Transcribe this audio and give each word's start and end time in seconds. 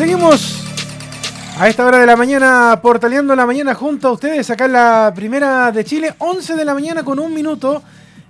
Seguimos 0.00 0.64
a 1.58 1.68
esta 1.68 1.84
hora 1.84 1.98
de 1.98 2.06
la 2.06 2.16
mañana, 2.16 2.80
portaleando 2.80 3.36
la 3.36 3.44
mañana 3.44 3.74
junto 3.74 4.08
a 4.08 4.12
ustedes 4.12 4.48
acá 4.48 4.64
en 4.64 4.72
la 4.72 5.12
primera 5.14 5.70
de 5.72 5.84
Chile, 5.84 6.14
11 6.16 6.56
de 6.56 6.64
la 6.64 6.72
mañana 6.72 7.02
con 7.02 7.18
un 7.18 7.34
minuto. 7.34 7.82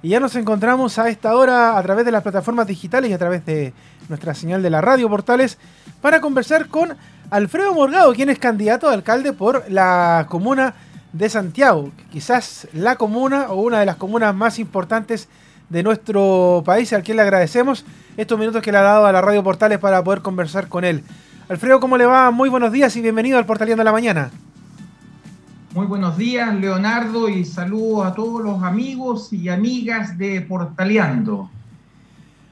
Y 0.03 0.09
ya 0.09 0.19
nos 0.19 0.35
encontramos 0.35 0.99
a 0.99 1.09
esta 1.09 1.37
hora 1.37 1.79
a 1.79 1.83
través 1.85 2.05
de 2.05 2.11
las 2.11 2.25
plataformas 2.25 2.67
digitales 2.67 3.09
y 3.09 3.15
a 3.15 3.19
través 3.19 3.47
de 3.47 3.73
nuestra 4.09 4.35
señal 4.35 4.65
de 4.65 4.71
la 4.71 4.81
radio 4.81 5.09
Portales 5.09 5.59
para 6.01 6.21
conversar 6.21 6.67
con 6.67 6.97
Alfredo 7.31 7.73
Morgado, 7.73 8.15
quien 8.15 8.31
es 8.31 8.41
candidato 8.41 8.89
a 8.89 8.93
alcalde 8.93 9.33
por 9.33 9.71
la 9.71 10.27
comuna 10.29 10.75
de 11.13 11.31
Santiago, 11.31 11.93
quizás 12.11 12.67
la 12.73 12.97
comuna 12.97 13.47
o 13.51 13.61
una 13.61 13.79
de 13.79 13.87
las 13.87 13.95
comunas 13.95 14.35
más 14.35 14.59
importantes 14.59 15.29
de 15.69 15.85
nuestro 15.85 16.65
país, 16.67 16.93
al 16.93 17.05
quien 17.05 17.17
le 17.17 17.23
agradecemos 17.23 17.85
estos 18.17 18.41
minutos 18.41 18.61
que 18.61 18.73
le 18.73 18.79
ha 18.79 18.83
dado 18.83 19.07
a 19.07 19.13
la 19.13 19.21
radio 19.21 19.45
Portales 19.45 19.79
para 19.79 20.03
poder 20.03 20.21
conversar 20.21 20.67
con 20.67 20.85
él. 20.85 21.05
Alfredo, 21.51 21.81
¿cómo 21.81 21.99
le 21.99 22.07
va? 22.07 22.31
Muy 22.31 22.49
buenos 22.49 22.71
días 22.71 22.95
y 22.95 23.01
bienvenido 23.01 23.37
al 23.37 23.45
Portaleando 23.45 23.83
la 23.83 23.91
Mañana. 23.91 24.31
Muy 25.75 25.85
buenos 25.85 26.17
días, 26.17 26.55
Leonardo, 26.55 27.29
y 27.29 27.45
saludos 27.45 28.07
a 28.07 28.15
todos 28.15 28.41
los 28.41 28.63
amigos 28.63 29.33
y 29.33 29.49
amigas 29.49 30.17
de 30.17 30.43
Portaleando. 30.43 31.51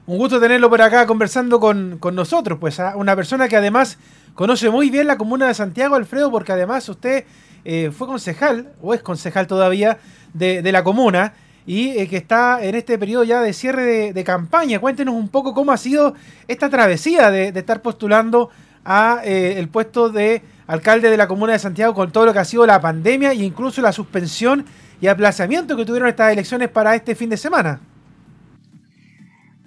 Un 0.04 0.18
gusto 0.18 0.40
tenerlo 0.40 0.68
por 0.68 0.82
acá 0.82 1.06
conversando 1.06 1.60
con, 1.60 2.00
nosotros, 2.12 2.58
pues 2.58 2.80
a 2.80 2.96
una 2.96 3.14
persona 3.14 3.46
que 3.46 3.56
además 3.56 3.98
conoce 4.34 4.68
muy 4.68 4.90
bien 4.90 5.06
la 5.06 5.16
comuna 5.16 5.46
de 5.46 5.54
Santiago, 5.54 5.94
Alfredo, 5.94 6.32
porque 6.32 6.50
además 6.50 6.88
usted 6.88 7.24
eh, 7.64 7.92
fue 7.96 8.08
concejal, 8.08 8.72
o 8.82 8.94
es 8.94 9.02
concejal 9.02 9.46
todavía, 9.46 9.98
de, 10.34 10.72
la 10.72 10.82
comuna, 10.82 11.34
y 11.66 11.90
eh, 11.90 12.08
que 12.08 12.16
está 12.16 12.64
en 12.64 12.74
este 12.74 12.98
periodo 12.98 13.22
ya 13.22 13.42
de 13.42 13.52
cierre 13.52 14.12
de, 14.12 14.24
campaña. 14.24 14.80
Cuéntenos 14.80 15.14
un 15.14 15.28
poco 15.28 15.54
cómo 15.54 15.70
ha 15.70 15.76
sido 15.76 16.14
esta 16.48 16.68
travesía 16.68 17.30
de, 17.30 17.52
de 17.52 17.60
estar 17.60 17.80
postulando 17.80 18.50
a 18.90 19.20
eh, 19.22 19.58
el 19.58 19.68
puesto 19.68 20.08
de 20.08 20.42
alcalde 20.66 21.10
de 21.10 21.18
la 21.18 21.28
comuna 21.28 21.52
de 21.52 21.58
Santiago 21.58 21.92
con 21.92 22.10
todo 22.10 22.24
lo 22.24 22.32
que 22.32 22.38
ha 22.38 22.44
sido 22.46 22.64
la 22.64 22.80
pandemia 22.80 23.32
e 23.32 23.44
incluso 23.44 23.82
la 23.82 23.92
suspensión 23.92 24.64
y 24.98 25.08
aplazamiento 25.08 25.76
que 25.76 25.84
tuvieron 25.84 26.08
estas 26.08 26.32
elecciones 26.32 26.70
para 26.70 26.94
este 26.94 27.14
fin 27.14 27.28
de 27.28 27.36
semana. 27.36 27.80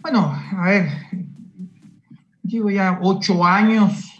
Bueno, 0.01 0.35
a 0.57 0.65
ver, 0.65 0.89
llevo 2.43 2.71
ya 2.71 2.97
ocho 2.99 3.45
años 3.45 4.11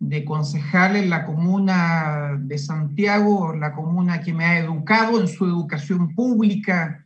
de 0.00 0.24
concejal 0.24 0.96
en 0.96 1.10
la 1.10 1.26
comuna 1.26 2.38
de 2.38 2.56
Santiago, 2.56 3.54
la 3.54 3.74
comuna 3.74 4.22
que 4.22 4.32
me 4.32 4.46
ha 4.46 4.58
educado 4.58 5.20
en 5.20 5.28
su 5.28 5.44
educación 5.44 6.14
pública. 6.14 7.04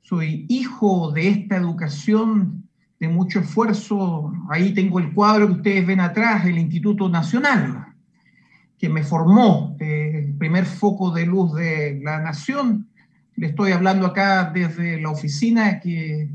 Soy 0.00 0.46
hijo 0.48 1.12
de 1.12 1.28
esta 1.28 1.56
educación 1.56 2.59
de 3.00 3.08
mucho 3.08 3.40
esfuerzo. 3.40 4.32
Ahí 4.50 4.74
tengo 4.74 5.00
el 5.00 5.12
cuadro 5.14 5.46
que 5.46 5.54
ustedes 5.54 5.86
ven 5.86 6.00
atrás, 6.00 6.44
el 6.44 6.58
Instituto 6.58 7.08
Nacional, 7.08 7.86
que 8.78 8.90
me 8.90 9.02
formó, 9.02 9.74
eh, 9.80 10.26
el 10.26 10.34
primer 10.34 10.66
foco 10.66 11.10
de 11.10 11.24
luz 11.24 11.54
de 11.54 11.98
la 12.04 12.20
nación. 12.20 12.88
Le 13.36 13.48
estoy 13.48 13.72
hablando 13.72 14.06
acá 14.06 14.50
desde 14.52 15.00
la 15.00 15.10
oficina 15.10 15.80
que 15.80 16.28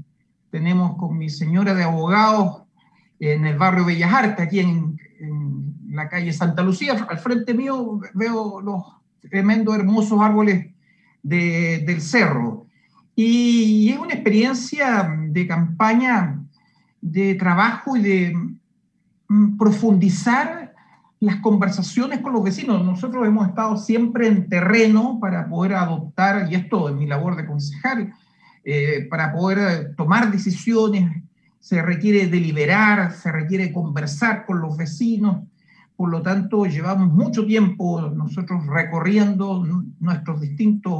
tenemos 0.50 0.98
con 0.98 1.18
mi 1.18 1.30
señora 1.30 1.76
de 1.76 1.84
abogados 1.84 2.64
en 3.20 3.46
el 3.46 3.58
barrio 3.58 3.86
Bellas 3.86 4.12
Artes, 4.12 4.48
aquí 4.48 4.60
en, 4.60 5.00
la 5.90 6.10
calle 6.10 6.34
Santa 6.34 6.62
Lucía. 6.62 7.08
Al 7.08 7.20
frente 7.20 7.54
mío 7.54 8.02
veo 8.16 8.60
los 8.60 8.84
tremendos, 9.30 9.76
hermosos 9.76 10.20
árboles 10.20 10.74
del 11.24 12.02
cerro. 12.02 12.68
Y 13.16 13.90
es 13.92 13.98
una 13.98 14.14
experiencia 14.14 15.10
de 15.30 15.48
campaña 15.48 16.45
de 17.06 17.36
trabajo 17.36 17.96
y 17.96 18.02
de 18.02 18.38
mm, 19.28 19.58
profundizar 19.58 20.74
las 21.20 21.38
conversaciones 21.38 22.20
con 22.20 22.34
los 22.34 22.44
vecinos. 22.44 22.84
Nosotros 22.84 23.28
hemos 23.28 23.48
estado 23.48 23.78
siempre 23.78 24.28
en 24.28 24.50
terreno 24.50 25.20
para 25.22 25.48
poder 25.48 25.76
adoptar, 25.76 26.52
y 26.52 26.56
esto 26.56 26.90
es 26.90 26.96
mi 26.96 27.06
labor 27.06 27.36
de 27.36 27.46
concejal, 27.46 28.12
eh, 28.64 29.08
para 29.10 29.32
poder 29.32 29.58
eh, 29.60 29.94
tomar 29.96 30.32
decisiones, 30.32 31.24
se 31.60 31.82
requiere 31.82 32.28
deliberar, 32.28 33.14
se 33.14 33.32
requiere 33.32 33.72
conversar 33.72 34.46
con 34.46 34.60
los 34.60 34.76
vecinos, 34.76 35.44
por 35.96 36.10
lo 36.10 36.22
tanto 36.24 36.66
llevamos 36.66 37.14
mucho 37.14 37.46
tiempo 37.46 38.02
nosotros 38.02 38.66
recorriendo 38.66 39.66
nuestros 40.00 40.42
distintos 40.42 40.94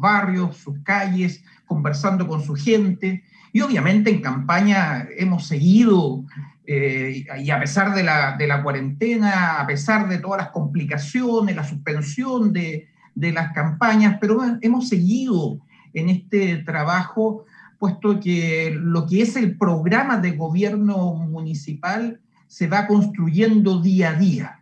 barrios, 0.00 0.56
sus 0.56 0.78
calles, 0.80 1.44
conversando 1.66 2.26
con 2.26 2.42
su 2.42 2.54
gente, 2.54 3.22
y 3.52 3.60
obviamente 3.60 4.10
en 4.10 4.22
campaña 4.22 5.06
hemos 5.16 5.46
seguido, 5.46 6.24
eh, 6.66 7.24
y 7.38 7.50
a 7.50 7.60
pesar 7.60 7.94
de 7.94 8.02
la, 8.02 8.36
de 8.36 8.46
la, 8.46 8.62
cuarentena, 8.62 9.60
a 9.60 9.66
pesar 9.66 10.08
de 10.08 10.18
todas 10.18 10.40
las 10.40 10.50
complicaciones, 10.50 11.54
la 11.54 11.64
suspensión 11.64 12.52
de, 12.52 12.88
de 13.14 13.32
las 13.32 13.52
campañas, 13.52 14.16
pero 14.20 14.40
hemos 14.60 14.88
seguido 14.88 15.58
en 15.92 16.08
este 16.08 16.58
trabajo, 16.58 17.44
puesto 17.78 18.20
que 18.20 18.74
lo 18.74 19.06
que 19.06 19.22
es 19.22 19.36
el 19.36 19.58
programa 19.58 20.16
de 20.18 20.32
gobierno 20.32 21.14
municipal 21.14 22.20
se 22.46 22.68
va 22.68 22.86
construyendo 22.86 23.80
día 23.80 24.10
a 24.10 24.14
día. 24.14 24.60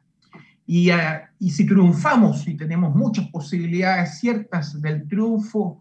Y, 0.66 0.90
ah, 0.90 1.30
y 1.38 1.50
si 1.50 1.66
triunfamos, 1.66 2.46
y 2.48 2.56
tenemos 2.56 2.94
muchas 2.94 3.28
posibilidades 3.28 4.18
ciertas 4.18 4.80
del 4.80 5.06
triunfo, 5.06 5.80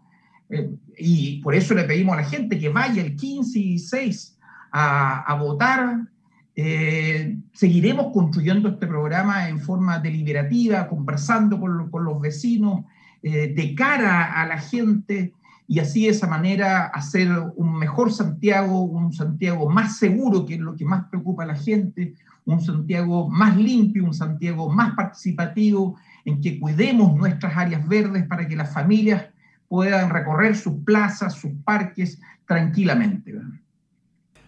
eh, 0.50 0.68
y 0.98 1.40
por 1.42 1.54
eso 1.54 1.74
le 1.74 1.84
pedimos 1.84 2.14
a 2.14 2.22
la 2.22 2.28
gente 2.28 2.58
que 2.58 2.68
vaya 2.68 3.00
el 3.00 3.14
15 3.16 3.58
y 3.58 3.78
6 3.78 4.38
a, 4.72 5.34
votar. 5.40 6.08
Eh, 6.56 7.38
seguiremos 7.52 8.12
construyendo 8.12 8.68
este 8.68 8.86
programa 8.86 9.48
en 9.48 9.60
forma 9.60 9.98
deliberativa, 9.98 10.88
conversando 10.88 11.58
con, 11.58 12.04
los 12.04 12.20
vecinos, 12.20 12.84
eh, 13.22 13.54
de 13.54 13.74
cara 13.74 14.40
a 14.40 14.46
la 14.46 14.58
gente, 14.58 15.32
y 15.68 15.78
así 15.78 16.04
de 16.04 16.10
esa 16.10 16.26
manera 16.26 16.86
hacer 16.86 17.30
un 17.54 17.78
mejor 17.78 18.12
Santiago, 18.12 18.82
un 18.82 19.12
Santiago 19.12 19.70
más 19.70 19.98
seguro, 19.98 20.44
que 20.44 20.54
es 20.54 20.60
lo 20.60 20.74
que 20.74 20.84
más 20.84 21.04
preocupa 21.08 21.44
a 21.44 21.46
la 21.46 21.54
gente, 21.54 22.14
un 22.44 22.60
Santiago 22.60 23.28
más 23.28 23.56
limpio, 23.56 24.04
un 24.04 24.12
Santiago 24.12 24.68
más 24.68 24.94
participativo, 24.94 25.96
en 26.24 26.40
que 26.40 26.58
cuidemos 26.58 27.16
nuestras 27.16 27.56
áreas 27.56 27.86
verdes 27.86 28.26
para 28.26 28.48
que 28.48 28.56
las 28.56 28.74
familias 28.74 29.26
puedan 29.70 30.10
recorrer 30.10 30.56
sus 30.56 30.82
plazas, 30.84 31.34
sus 31.34 31.52
parques 31.64 32.20
tranquilamente. 32.44 33.32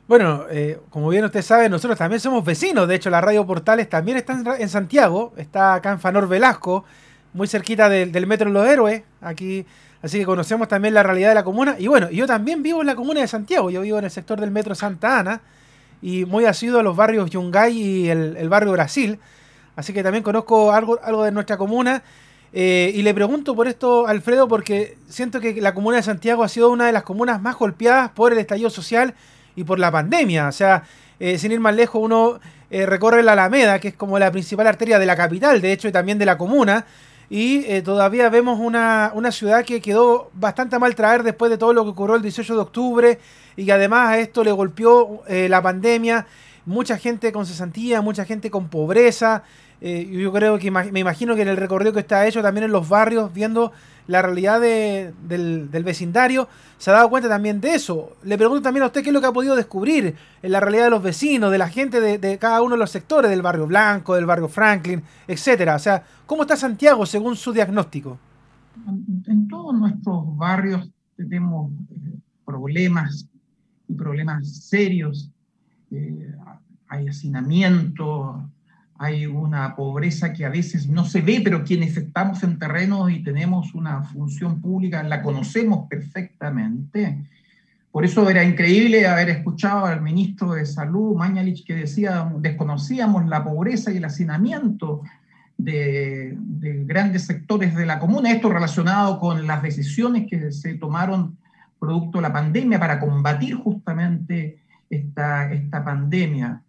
Bueno, 0.09 0.47
eh, 0.51 0.81
como 0.91 1.09
bien 1.11 1.25
usted 1.25 1.43
sabe, 1.43 1.69
nosotros 1.69 1.97
también 1.97 2.19
somos 2.19 2.45
vecinos. 2.45 2.89
De 2.89 2.97
hecho, 2.97 3.09
la 3.09 3.21
Radio 3.21 3.47
Portales 3.47 3.89
también 3.89 4.17
está 4.17 4.43
en 4.59 4.69
Santiago, 4.69 5.33
está 5.37 5.75
acá 5.75 5.93
en 5.93 6.01
Fanor 6.01 6.27
Velasco, 6.27 6.85
muy 7.35 7.47
cerquita 7.47 7.89
del, 7.89 8.27
Metro 8.27 8.51
Los 8.51 8.67
Héroes, 8.67 9.05
aquí. 9.21 9.65
Así 10.03 10.19
que 10.19 10.25
conocemos 10.27 10.67
también 10.67 10.93
la 10.93 11.05
realidad 11.05 11.29
de 11.29 11.37
la 11.37 11.45
comuna. 11.45 11.77
Y 11.79 11.87
bueno, 11.87 12.11
yo 12.11 12.27
también 12.27 12.65
vivo 12.65 12.81
en 12.81 12.89
la 12.89 12.97
comuna 12.97 13.21
de 13.21 13.29
Santiago. 13.29 13.71
Yo 13.71 13.83
vivo 13.83 14.01
en 14.01 14.05
el 14.05 14.11
sector 14.11 14.41
del 14.41 14.51
Metro 14.51 14.75
Santa 14.75 15.21
Ana 15.21 15.41
y 16.03 16.25
muy 16.25 16.47
asiduo 16.47 16.81
a 16.81 16.83
los 16.83 16.97
barrios 16.97 17.31
Yungay 17.31 17.79
y 17.79 18.09
el, 18.11 18.37
el 18.37 18.49
barrio 18.49 18.73
Brasil. 18.73 19.21
Así 19.77 19.93
que 19.93 20.03
también 20.03 20.25
conozco 20.25 20.73
algo, 20.73 20.99
algo 21.01 21.23
de 21.23 21.31
nuestra 21.31 21.57
comuna. 21.57 22.03
Eh, 22.55 22.93
y 22.95 23.03
le 23.03 23.15
pregunto 23.15 23.55
por 23.57 23.67
esto, 23.67 24.07
Alfredo, 24.07 24.47
porque 24.47 24.99
siento 25.09 25.41
que 25.41 25.61
la 25.61 25.73
comuna 25.73 25.97
de 25.97 26.03
Santiago 26.03 26.45
ha 26.45 26.49
sido 26.49 26.71
una 26.71 26.87
de 26.87 26.93
las 26.93 27.03
comunas 27.03 27.41
más 27.41 27.57
golpeadas 27.57 28.11
por 28.11 28.33
el 28.33 28.39
estallido 28.39 28.69
social 28.69 29.15
y 29.57 29.65
por 29.65 29.79
la 29.79 29.91
pandemia. 29.91 30.49
O 30.49 30.53
sea, 30.53 30.83
eh, 31.19 31.39
sin 31.39 31.53
ir 31.53 31.61
más 31.61 31.75
lejos, 31.75 32.03
uno 32.03 32.41
eh, 32.71 32.85
recorre 32.85 33.23
la 33.23 33.33
Alameda, 33.33 33.79
que 33.79 33.89
es 33.89 33.95
como 33.95 34.19
la 34.19 34.31
principal 34.31 34.67
arteria 34.67 34.99
de 34.99 35.07
la 35.07 35.17
capital, 35.17 35.63
de 35.63 35.73
hecho, 35.73 35.89
y 35.89 35.93
también 35.93 36.19
de 36.19 36.27
la 36.27 36.37
comuna. 36.37 36.85
Y 37.31 37.81
todavía 37.81 38.29
vemos 38.29 38.61
una, 38.61 39.11
una, 39.15 39.33
ciudad 39.33 39.65
que 39.65 39.81
quedó 39.81 40.31
bastante 40.35 40.79
mal 40.79 40.95
traer 40.95 41.23
después 41.23 41.51
de 41.51 41.57
todo 41.57 41.73
lo 41.73 41.83
que 41.83 41.89
ocurrió 41.89 42.17
el 42.17 42.21
18 42.21 42.55
de 42.55 42.61
octubre 42.61 43.19
y 43.57 43.65
que 43.65 43.73
además 43.73 44.11
a 44.11 44.19
esto 44.19 44.45
le 44.45 44.53
golpeó 44.53 45.23
la 45.27 45.63
pandemia. 45.63 46.27
Mucha 46.67 46.99
gente 46.99 47.33
con 47.33 47.47
cesantía, 47.47 48.03
mucha 48.03 48.27
gente 48.27 48.51
con 48.51 48.69
pobreza. 48.69 49.45
Eh, 49.85 50.09
yo 50.13 50.33
creo 50.33 50.61
que 50.61 50.71
me 50.71 51.01
imagino 51.01 51.35
que 51.35 51.43
en 51.43 51.49
el 51.49 51.57
recorrido 51.57 51.93
que 51.93 51.99
está 51.99 52.25
hecho 52.25 52.41
también 52.41 52.63
en 52.67 52.71
los 52.71 52.89
barrios, 52.89 53.35
viendo 53.35 53.73
la 54.07 54.23
realidad 54.23 54.61
del, 54.61 55.69
vecindario, 55.85 56.49
se 56.79 56.91
ha 56.91 56.95
dado 56.95 57.11
cuenta 57.11 57.29
también 57.29 57.61
de 57.61 57.75
eso. 57.75 58.17
Le 58.23 58.39
pregunto 58.39 58.63
también 58.63 58.85
a 58.85 58.87
usted 58.87 59.03
qué 59.03 59.09
es 59.09 59.13
lo 59.13 59.21
que 59.21 59.27
ha 59.27 59.33
podido 59.33 59.57
descubrir 59.57 60.15
en 60.41 60.53
la 60.53 60.61
realidad 60.61 60.85
de 60.85 60.91
los 60.91 61.03
vecinos, 61.03 61.51
de 61.51 61.59
la 61.59 61.69
gente 61.69 62.01
de, 62.01 62.39
cada 62.39 62.63
uno 62.63 62.77
de 62.77 62.79
los 62.79 62.93
sectores, 62.93 63.29
del 63.29 63.43
barrio 63.43 63.67
Blanco, 63.67 64.15
del 64.15 64.25
barrio 64.25 64.47
Franklin, 64.47 65.03
etcétera. 65.27 65.75
O 65.75 65.81
sea, 65.81 66.05
¿cómo 66.27 66.43
está 66.43 66.57
Santiago 66.57 67.05
según 67.05 67.35
su 67.35 67.53
diagnóstico? 67.53 68.21
En 69.27 69.49
todos 69.49 69.75
nuestros 69.75 70.37
barrios 70.37 70.89
tenemos 71.17 71.73
eh, 71.91 72.19
problemas 72.45 73.29
y 73.89 73.95
problemas 73.95 74.49
serios. 74.69 75.29
Eh, 75.91 76.33
hay 76.87 77.09
hacinamiento, 77.09 78.49
hay 79.03 79.27
una 79.27 79.75
pobreza 79.75 80.33
que 80.33 80.45
a 80.45 80.49
veces 80.49 80.87
no 80.87 81.05
se 81.05 81.23
ve, 81.23 81.41
pero 81.43 81.65
quienes 81.65 81.97
estamos 81.97 82.45
en 82.45 82.57
terreno 82.57 83.11
y 83.11 83.21
tenemos 83.25 83.75
una 83.75 84.05
función 84.05 84.61
pública 84.61 85.03
la 85.03 85.23
conocemos 85.23 85.89
perfectamente. 85.89 87.19
Por 87.91 88.05
eso 88.05 88.31
era 88.31 88.45
increíble 88.45 89.05
haber 89.09 89.29
escuchado 89.31 89.87
al 89.87 90.03
ministro 90.03 90.53
de 90.53 90.65
Salud, 90.65 91.17
Mañalich, 91.17 91.67
que 91.67 91.75
decía, 91.75 92.33
desconocíamos 92.39 93.27
la 93.27 93.43
pobreza 93.43 93.91
y 93.91 93.97
el 93.97 94.05
hacinamiento 94.05 95.03
de, 95.59 96.39
grandes 96.87 97.25
sectores 97.25 97.75
de 97.75 97.87
la 97.87 97.99
comuna, 97.99 98.31
esto 98.31 98.51
relacionado 98.51 99.19
con 99.19 99.49
las 99.49 99.65
decisiones 99.65 100.29
que 100.31 100.53
se 100.53 100.75
tomaron 100.75 101.37
producto 101.81 102.19
de 102.19 102.23
la 102.23 102.33
pandemia 102.33 102.79
para 102.79 103.01
combatir 103.01 103.57
justamente 103.57 104.61
esta, 104.89 105.53
esta 105.53 105.85
pandemia. 105.85 106.63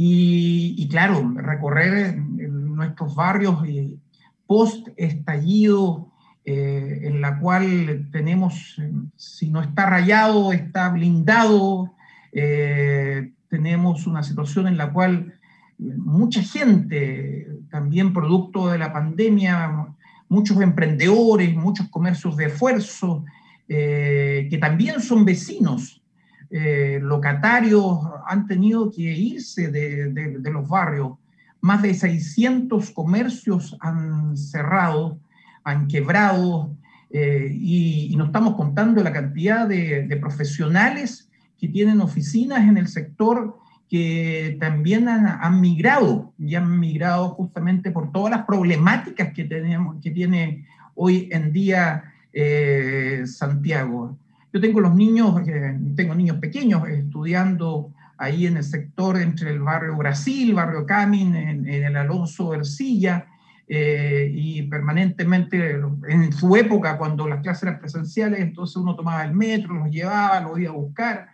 Y, 0.00 0.88
claro, 0.88 1.32
recorrer 1.34 2.16
nuestros 2.16 3.16
barrios 3.16 3.58
post 4.46 4.86
estallido, 4.96 6.12
eh, 6.44 7.00
en 7.02 7.20
la 7.20 7.40
cual 7.40 8.08
tenemos, 8.12 8.80
si 9.16 9.50
no 9.50 9.60
está 9.60 9.86
rayado, 9.86 10.52
está 10.52 10.88
blindado, 10.90 11.96
eh, 12.30 13.32
tenemos 13.48 14.06
una 14.06 14.22
situación 14.22 14.68
en 14.68 14.76
la 14.76 14.92
cual 14.92 15.34
mucha 15.78 16.42
gente, 16.42 17.48
también 17.68 18.12
producto 18.12 18.68
de 18.68 18.78
la 18.78 18.92
pandemia, 18.92 19.88
muchos 20.28 20.60
emprendedores, 20.60 21.56
muchos 21.56 21.88
comercios 21.88 22.36
de 22.36 22.46
esfuerzo, 22.46 23.24
eh, 23.68 24.46
que 24.48 24.58
también 24.58 25.00
son 25.00 25.24
vecinos 25.24 26.02
eh, 26.50 26.98
locatarios 27.02 27.98
han 28.26 28.46
tenido 28.46 28.90
que 28.90 29.02
irse 29.02 29.70
de, 29.70 30.50
los 30.50 30.68
barrios. 30.68 31.12
Más 31.60 31.82
de 31.82 31.92
600 31.92 32.90
comercios 32.90 33.76
han 33.80 34.36
cerrado, 34.36 35.18
han 35.64 35.88
quebrado, 35.88 36.74
eh, 37.10 37.50
y, 37.52 38.14
no 38.16 38.26
estamos 38.26 38.54
contando 38.54 39.02
la 39.02 39.12
cantidad 39.12 39.66
de, 39.66 40.18
profesionales 40.20 41.28
que 41.58 41.68
tienen 41.68 42.00
oficinas 42.00 42.60
en 42.60 42.76
el 42.78 42.88
sector 42.88 43.58
que 43.88 44.56
también 44.60 45.08
han, 45.08 45.60
migrado 45.60 46.32
y 46.38 46.54
han 46.54 46.78
migrado 46.78 47.30
justamente 47.30 47.90
por 47.90 48.12
todas 48.12 48.30
las 48.30 48.44
problemáticas 48.44 49.32
que, 49.32 49.44
tenemos, 49.44 49.96
que 50.02 50.10
tiene 50.10 50.66
hoy 50.94 51.28
en 51.32 51.52
día 51.52 52.04
eh, 52.32 53.22
Santiago. 53.24 54.16
Yo 54.52 54.60
tengo 54.60 54.80
los 54.80 54.94
niños, 54.94 55.46
eh, 55.46 55.78
tengo 55.94 56.14
niños 56.14 56.38
pequeños 56.38 56.88
estudiando 56.88 57.92
ahí 58.16 58.46
en 58.46 58.56
el 58.56 58.64
sector 58.64 59.18
entre 59.20 59.50
el 59.50 59.60
barrio 59.60 59.96
Brasil, 59.96 60.54
barrio 60.54 60.86
Camin, 60.86 61.36
en, 61.36 61.66
el 61.66 61.96
Alonso 61.96 62.54
Ercilla, 62.54 63.26
eh, 63.68 64.30
y 64.34 64.62
permanentemente 64.62 65.78
en 66.08 66.32
su 66.32 66.56
época, 66.56 66.96
cuando 66.96 67.28
las 67.28 67.42
clases 67.42 67.64
eran 67.64 67.78
presenciales, 67.78 68.40
entonces 68.40 68.76
uno 68.76 68.96
tomaba 68.96 69.22
el 69.24 69.34
metro, 69.34 69.74
los 69.74 69.90
llevaba, 69.90 70.40
los 70.40 70.58
iba 70.58 70.70
a 70.70 70.74
buscar. 70.74 71.28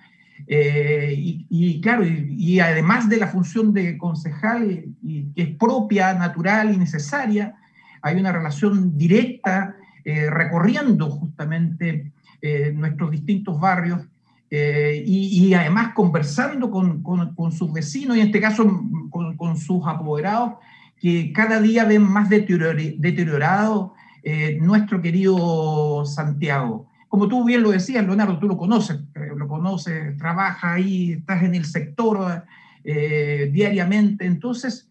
Eh, 0.48 1.14
y, 1.16 1.80
claro, 1.80 2.04
y, 2.04 2.58
además 2.58 3.08
de 3.08 3.18
la 3.18 3.28
función 3.28 3.72
de 3.72 3.96
concejal, 3.96 4.86
y, 5.02 5.32
que 5.32 5.42
es 5.42 5.56
propia, 5.56 6.12
natural 6.14 6.74
y 6.74 6.76
necesaria, 6.76 7.54
hay 8.02 8.16
una 8.16 8.32
relación 8.32 8.98
directa 8.98 9.76
recorriendo 10.04 11.08
justamente 11.08 12.12
eh, 12.46 12.74
nuestros 12.74 13.10
distintos 13.10 13.58
barrios 13.58 14.02
eh, 14.50 15.02
y, 15.06 15.54
además 15.54 15.94
conversando 15.94 16.70
con, 16.70 17.52
sus 17.52 17.72
vecinos 17.72 18.18
y 18.18 18.20
en 18.20 18.26
este 18.26 18.38
caso 18.38 18.82
con, 19.08 19.56
sus 19.56 19.86
apoderados 19.86 20.56
que 21.00 21.32
cada 21.32 21.58
día 21.58 21.86
ven 21.86 22.02
más 22.02 22.28
deteriorado 22.28 23.94
eh, 24.22 24.58
nuestro 24.60 25.00
querido 25.00 26.04
Santiago. 26.04 26.86
Como 27.08 27.28
tú 27.28 27.44
bien 27.44 27.62
lo 27.62 27.70
decías, 27.70 28.04
Leonardo, 28.04 28.38
tú 28.38 28.46
lo 28.46 28.58
conoces, 28.58 29.00
lo 29.14 29.48
conoces, 29.48 30.14
trabaja 30.18 30.74
ahí, 30.74 31.12
estás 31.12 31.44
en 31.44 31.54
el 31.54 31.64
sector 31.64 32.44
diariamente, 32.84 34.26
entonces 34.26 34.90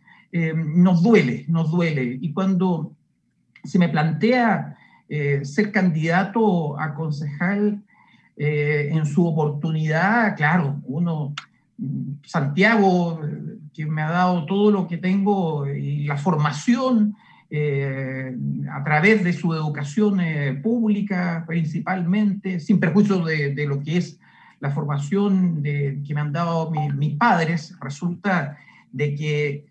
nos 0.56 1.04
duele, 1.04 1.46
nos 1.50 1.70
duele. 1.70 2.18
Y 2.20 2.34
cuando 2.34 2.96
se 3.64 3.78
me 3.78 3.90
plantea 3.90 4.76
eh, 5.10 5.44
ser 5.44 5.72
candidato 5.72 6.80
a 6.80 6.96
concejal 6.96 7.82
eh, 8.38 8.90
en 8.92 9.06
su 9.06 9.28
oportunidad, 9.28 10.36
claro, 10.38 10.82
uno, 10.86 11.34
Santiago, 12.24 13.20
que 13.74 13.86
me 13.86 14.02
ha 14.02 14.10
dado 14.10 14.46
todo 14.46 14.72
lo 14.72 14.88
que 14.88 14.98
tengo 14.98 15.68
y 15.68 16.06
la 16.06 16.18
formación 16.18 17.16
eh, 17.50 18.36
a 18.72 18.84
través 18.84 19.24
de 19.24 19.34
su 19.34 19.54
educación 19.54 20.20
pública 20.64 21.44
principalmente, 21.46 22.60
sin 22.60 22.80
perjuicio 22.80 23.24
de, 23.24 23.66
lo 23.68 23.82
que 23.84 23.98
es 23.98 24.20
la 24.62 24.72
formación 24.72 25.62
que 25.62 26.14
me 26.16 26.22
han 26.22 26.32
dado 26.32 26.72
mis 26.72 27.16
padres, 27.18 27.76
resulta 27.82 28.58
de 28.92 29.16
que 29.16 29.66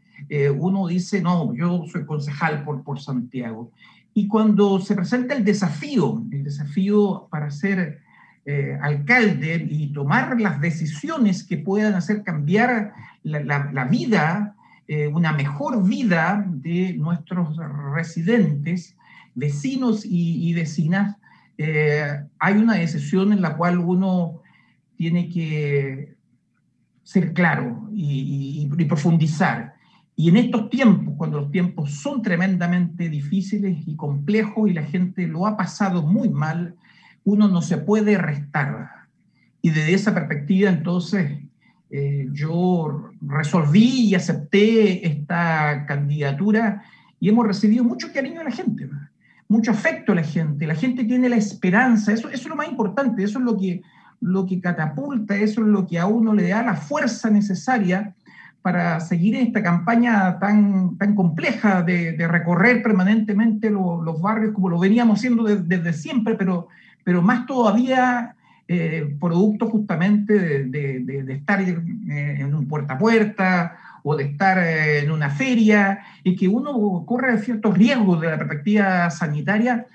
uno 0.57 0.87
dice, 0.87 1.21
no, 1.23 1.55
yo 1.55 1.85
soy 1.91 2.05
concejal 2.05 2.63
por, 2.65 2.85
por 2.85 3.01
Santiago. 3.01 3.73
Y 4.15 4.29
cuando 4.29 4.81
se 4.81 4.95
presenta 4.95 5.35
el 5.35 5.45
desafío, 5.45 6.23
el 6.31 6.45
desafío 6.45 7.29
para 7.31 7.51
ser 7.51 8.01
eh, 8.45 8.77
alcalde 8.83 9.67
y 9.71 9.93
tomar 9.93 10.41
las 10.41 10.61
decisiones 10.61 11.45
que 11.45 11.59
puedan 11.59 11.95
hacer 11.95 12.23
cambiar 12.25 12.93
la, 13.23 13.85
vida, 13.85 14.57
eh, 14.89 15.07
una 15.07 15.33
mejor 15.33 15.87
vida 15.87 16.45
de 16.49 16.95
nuestros 16.95 17.57
residentes, 17.95 18.97
vecinos 19.35 20.03
y, 20.05 20.53
vecinas, 20.55 21.17
eh, 21.57 22.25
hay 22.39 22.55
una 22.55 22.75
decisión 22.75 23.33
en 23.33 23.41
la 23.41 23.57
cual 23.57 23.79
uno 23.79 24.43
tiene 24.97 25.29
que 25.29 26.17
ser 27.05 27.33
claro 27.33 27.89
y 27.95 28.67
profundizar. 28.89 29.72
Y 30.23 30.29
en 30.29 30.37
estos 30.37 30.71
tiempos, 30.71 31.15
cuando 31.17 31.41
los 31.41 31.51
tiempos 31.51 31.95
son 31.95 32.23
tremendamente 32.23 33.09
difíciles 33.09 33.79
y 33.89 33.97
complejos 33.97 34.71
y 34.71 34.73
la 34.73 34.85
gente 34.85 35.27
lo 35.27 35.49
ha 35.49 35.57
pasado 35.57 36.01
muy 36.01 36.29
mal, 36.29 36.77
uno 37.25 37.49
no 37.49 37.61
se 37.61 37.79
puede 37.79 38.17
restar. 38.17 39.09
Y 39.63 39.71
desde 39.71 39.95
esa 39.95 40.15
perspectiva, 40.15 40.71
entonces, 40.71 41.41
eh, 41.91 42.29
yo 42.33 43.11
resolví 43.21 44.11
y 44.11 44.15
acepté 44.15 45.05
esta 45.09 45.87
candidatura 45.87 46.85
y 47.19 47.29
hemos 47.29 47.45
recibido 47.45 47.83
mucho 47.83 48.13
cariño 48.15 48.39
de 48.39 48.45
la 48.45 48.53
gente, 48.53 48.89
mucho 49.49 49.73
afecto 49.73 50.13
a 50.13 50.15
la 50.15 50.23
gente. 50.23 50.69
La 50.69 50.77
gente 50.77 51.03
tiene 51.03 51.31
la 51.31 51.37
esperanza, 51.37 52.13
eso, 52.13 52.29
eso 52.29 52.43
es 52.43 52.49
lo 52.49 52.55
más 52.55 52.69
importante, 52.69 53.25
eso 53.25 53.41
es 53.41 53.45
lo 53.45 53.59
que, 53.59 53.83
lo 54.21 54.47
que 54.47 54.61
catapulta, 54.61 55.35
eso 55.35 55.63
es 55.63 55.67
lo 55.67 55.85
que 55.85 55.99
a 55.99 56.07
uno 56.07 56.33
le 56.33 56.47
da 56.47 56.63
la 56.63 56.77
fuerza 56.77 57.29
necesaria 57.29 58.15
para 58.63 59.01
seguir 59.01 59.35
esta 59.35 59.63
campaña 59.63 60.39
tan, 60.39 60.97
tan 60.97 61.15
compleja 61.15 61.83
de, 61.83 62.17
recorrer 62.29 62.83
permanentemente 62.83 63.69
los 63.71 64.21
barrios 64.21 64.55
como 64.55 64.69
lo 64.69 64.79
veníamos 64.79 65.19
haciendo 65.19 65.43
desde 65.45 65.93
siempre, 65.93 66.37
pero, 66.37 66.69
pero 67.05 67.23
más 67.23 67.45
todavía 67.47 68.37
eh, 68.69 69.17
producto 69.21 69.69
justamente 69.69 70.39
de, 70.65 71.25
estar 71.29 71.61
eh, 71.61 71.75
en 72.39 72.55
un 72.55 72.69
puerta 72.69 72.95
a 72.95 72.99
puerta 72.99 73.77
o 74.05 74.17
de 74.17 74.25
estar 74.25 74.59
eh, 74.59 75.01
en 75.01 75.11
una 75.11 75.31
feria, 75.31 76.01
y 76.23 76.37
que 76.37 76.49
uno 76.49 77.05
corre 77.05 77.39
ciertos 77.39 77.77
riesgos 77.77 78.21
de 78.21 78.31
la 78.31 78.39
perspectiva 78.39 79.11
sanitaria, 79.11 79.87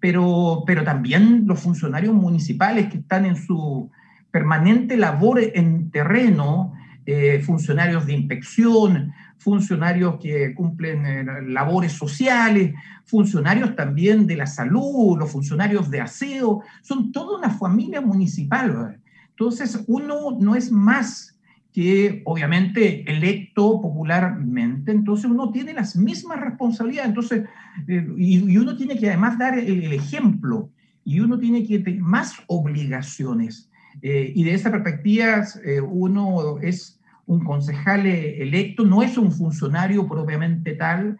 pero, 0.00 0.64
pero 0.66 0.84
también 0.84 1.44
los 1.46 1.60
funcionarios 1.60 2.14
municipales 2.14 2.88
que 2.88 2.98
están 2.98 3.24
en 3.24 3.36
su 3.36 3.90
permanente 4.30 4.96
labor 4.96 5.40
en 5.40 5.90
terreno, 5.90 6.74
eh, 7.06 7.40
funcionarios 7.40 8.04
de 8.04 8.14
inspección, 8.14 9.12
funcionarios 9.38 10.18
que 10.20 10.54
cumplen 10.54 11.06
eh, 11.06 11.24
labores 11.46 11.92
sociales, 11.92 12.74
funcionarios 13.04 13.76
también 13.76 14.26
de 14.26 14.36
la 14.36 14.46
salud, 14.46 15.16
los 15.18 15.30
funcionarios 15.30 15.88
de 15.90 16.00
aseo, 16.00 16.62
son 16.82 17.12
toda 17.12 17.38
una 17.38 17.50
familia 17.50 18.00
municipal. 18.00 19.00
Entonces, 19.30 19.84
uno 19.86 20.36
no 20.40 20.56
es 20.56 20.72
más 20.72 21.36
que, 21.76 22.22
obviamente, 22.24 23.04
electo 23.06 23.82
popularmente, 23.82 24.92
entonces 24.92 25.30
uno 25.30 25.52
tiene 25.52 25.74
las 25.74 25.94
mismas 25.94 26.40
responsabilidades, 26.40 27.10
entonces, 27.10 27.44
eh, 27.86 28.06
y, 28.16 28.56
uno 28.56 28.74
tiene 28.76 28.98
que 28.98 29.08
además 29.08 29.38
dar 29.38 29.58
el, 29.58 29.92
ejemplo, 29.92 30.70
y 31.04 31.20
uno 31.20 31.38
tiene 31.38 31.66
que 31.66 31.78
tener 31.80 32.00
más 32.00 32.32
obligaciones. 32.46 33.70
Y 34.02 34.44
de 34.44 34.54
esa 34.54 34.70
perspectiva, 34.70 35.44
uno 35.82 36.58
es 36.60 36.96
un 37.26 37.44
concejal 37.44 38.06
electo 38.06 38.84
no 38.84 39.02
es 39.02 39.18
un 39.18 39.32
funcionario 39.32 40.06
propiamente 40.08 40.74
tal, 40.74 41.18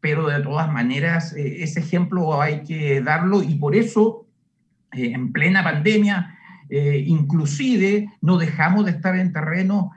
pero 0.00 0.28
de 0.28 0.40
todas 0.40 0.70
maneras 0.70 1.34
eh, 1.34 1.62
ese 1.62 1.80
ejemplo 1.80 2.40
hay 2.40 2.62
que 2.62 3.00
darlo 3.00 3.42
y 3.42 3.54
por 3.54 3.74
eso 3.74 4.26
eh, 4.92 5.12
en 5.12 5.32
plena 5.32 5.64
pandemia 5.64 6.38
eh, 6.68 7.02
inclusive 7.06 8.08
no 8.20 8.36
dejamos 8.36 8.84
de 8.84 8.90
estar 8.92 9.16
en 9.16 9.32
terreno 9.32 9.92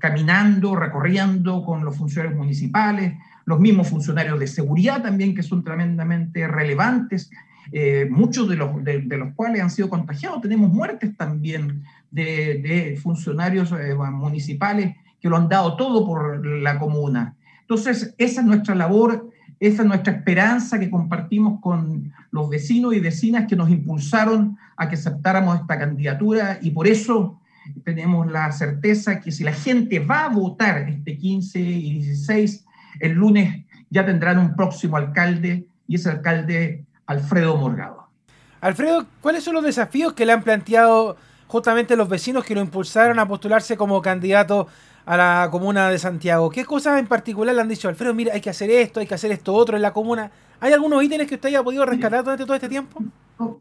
caminando, 0.00 0.74
recorriendo 0.74 1.64
con 1.64 1.84
los 1.84 1.96
funcionarios 1.96 2.36
municipales, 2.36 3.14
los 3.44 3.60
mismos 3.60 3.88
funcionarios 3.88 4.38
de 4.40 4.48
seguridad 4.48 5.00
también 5.00 5.32
que 5.32 5.44
son 5.44 5.62
tremendamente 5.62 6.48
relevantes 6.48 7.30
eh, 7.72 8.06
muchos 8.10 8.48
de 8.48 8.56
los, 8.56 9.34
cuales 9.34 9.62
han 9.62 9.70
sido 9.70 9.88
contagiados. 9.88 10.40
Tenemos 10.40 10.72
muertes 10.72 11.16
también 11.16 11.82
de, 12.10 12.98
funcionarios 13.02 13.72
eh, 13.72 13.94
municipales 13.94 14.96
que 15.20 15.28
lo 15.28 15.36
han 15.36 15.48
dado 15.48 15.76
todo 15.76 16.06
por 16.06 16.46
la 16.46 16.78
comuna. 16.78 17.34
Entonces, 17.62 18.14
esa 18.18 18.40
es 18.40 18.46
nuestra 18.46 18.74
labor, 18.74 19.30
esa 19.58 19.82
es 19.82 19.88
nuestra 19.88 20.12
esperanza 20.12 20.78
que 20.78 20.90
compartimos 20.90 21.60
con 21.60 22.12
los 22.30 22.48
vecinos 22.48 22.94
y 22.94 23.00
vecinas 23.00 23.46
que 23.48 23.56
nos 23.56 23.70
impulsaron 23.70 24.56
a 24.76 24.88
que 24.88 24.94
aceptáramos 24.94 25.60
esta 25.60 25.78
candidatura 25.78 26.58
y 26.60 26.70
por 26.70 26.86
eso 26.86 27.40
tenemos 27.84 28.30
la 28.30 28.52
certeza 28.52 29.20
que 29.20 29.32
si 29.32 29.42
la 29.44 29.52
gente 29.52 29.98
va 29.98 30.26
a 30.26 30.28
votar 30.28 30.88
este 30.88 31.16
15 31.16 31.58
y 31.58 31.94
16, 31.94 32.64
el 33.00 33.12
lunes 33.12 33.64
ya 33.90 34.04
tendrán 34.04 34.38
un 34.38 34.54
próximo 34.54 34.96
alcalde 34.96 35.66
y 35.88 35.96
ese 35.96 36.10
alcalde 36.10 36.85
Alfredo 37.06 37.56
Morgado. 37.56 38.08
Alfredo, 38.60 39.06
¿cuáles 39.20 39.44
son 39.44 39.54
los 39.54 39.64
desafíos 39.64 40.12
que 40.12 40.26
le 40.26 40.32
han 40.32 40.42
planteado 40.42 41.16
justamente 41.46 41.96
los 41.96 42.08
vecinos 42.08 42.44
que 42.44 42.54
lo 42.54 42.60
impulsaron 42.60 43.18
a 43.18 43.28
postularse 43.28 43.76
como 43.76 44.02
candidato 44.02 44.66
a 45.04 45.16
la 45.16 45.48
comuna 45.50 45.88
de 45.88 45.98
Santiago? 45.98 46.50
¿Qué 46.50 46.64
cosas 46.64 46.98
en 46.98 47.06
particular 47.06 47.54
le 47.54 47.60
han 47.60 47.68
dicho, 47.68 47.88
Alfredo, 47.88 48.14
mira, 48.14 48.34
hay 48.34 48.40
que 48.40 48.50
hacer 48.50 48.70
esto, 48.70 49.00
hay 49.00 49.06
que 49.06 49.14
hacer 49.14 49.30
esto 49.30 49.54
otro 49.54 49.76
en 49.76 49.82
la 49.82 49.92
comuna? 49.92 50.30
¿Hay 50.58 50.72
algunos 50.72 51.02
ítems 51.02 51.28
que 51.28 51.36
usted 51.36 51.50
haya 51.50 51.62
podido 51.62 51.86
rescatar 51.86 52.24
durante 52.24 52.44
todo 52.44 52.54
este 52.54 52.68
tiempo? 52.68 53.02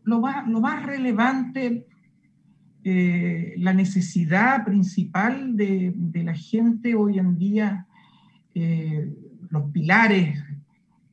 Lo, 0.05 0.21
más, 0.21 0.85
relevante, 0.85 1.85
eh, 2.83 3.53
la 3.57 3.73
necesidad 3.73 4.63
principal 4.63 5.55
de, 5.57 5.93
la 6.13 6.33
gente 6.33 6.95
hoy 6.95 7.19
en 7.19 7.37
día, 7.37 7.85
eh, 8.53 9.13
los 9.49 9.69
pilares, 9.71 10.41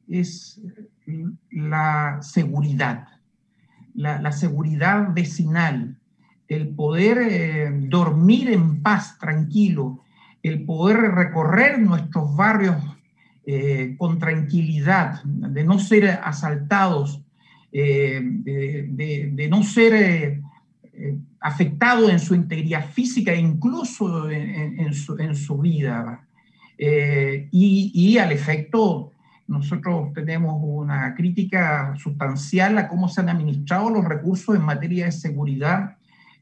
es 0.09 0.61
la 1.51 2.19
seguridad, 2.23 3.09
la, 3.95 4.33
seguridad 4.33 5.13
vecinal, 5.15 5.97
el 6.49 6.69
poder 6.69 7.19
eh, 7.19 7.71
dormir 7.73 8.51
en 8.51 8.83
paz, 8.83 9.19
tranquilo, 9.19 10.01
el 10.43 10.65
poder 10.65 10.99
recorrer 10.99 11.79
nuestros 11.81 12.35
barrios 12.37 12.77
eh, 13.47 13.95
con 13.99 14.19
tranquilidad, 14.19 15.23
de 15.25 15.65
no 15.65 15.79
ser 15.79 16.21
asaltados, 16.23 17.23
eh, 17.73 18.21
de, 18.23 19.49
no 19.49 19.63
ser 19.63 20.41
afectados 21.41 22.11
en 22.11 22.21
su 22.21 22.35
integridad 22.35 22.91
física 22.91 23.33
e 23.33 23.41
incluso 23.41 24.31
en, 24.31 24.95
su, 25.35 25.59
vida. 25.59 26.27
Y, 26.79 28.19
al 28.19 28.33
efecto 28.33 29.12
nosotros 29.47 30.13
tenemos 30.15 30.55
una 30.63 31.15
crítica 31.15 31.95
sustancial 31.97 32.79
a 32.79 32.89
cómo 32.89 33.09
se 33.09 33.21
han 33.21 33.29
administrado 33.29 33.91
los 33.91 34.05
recursos 34.05 34.55
en 34.55 34.63
materia 34.63 35.07
de 35.07 35.13
seguridad 35.13 35.97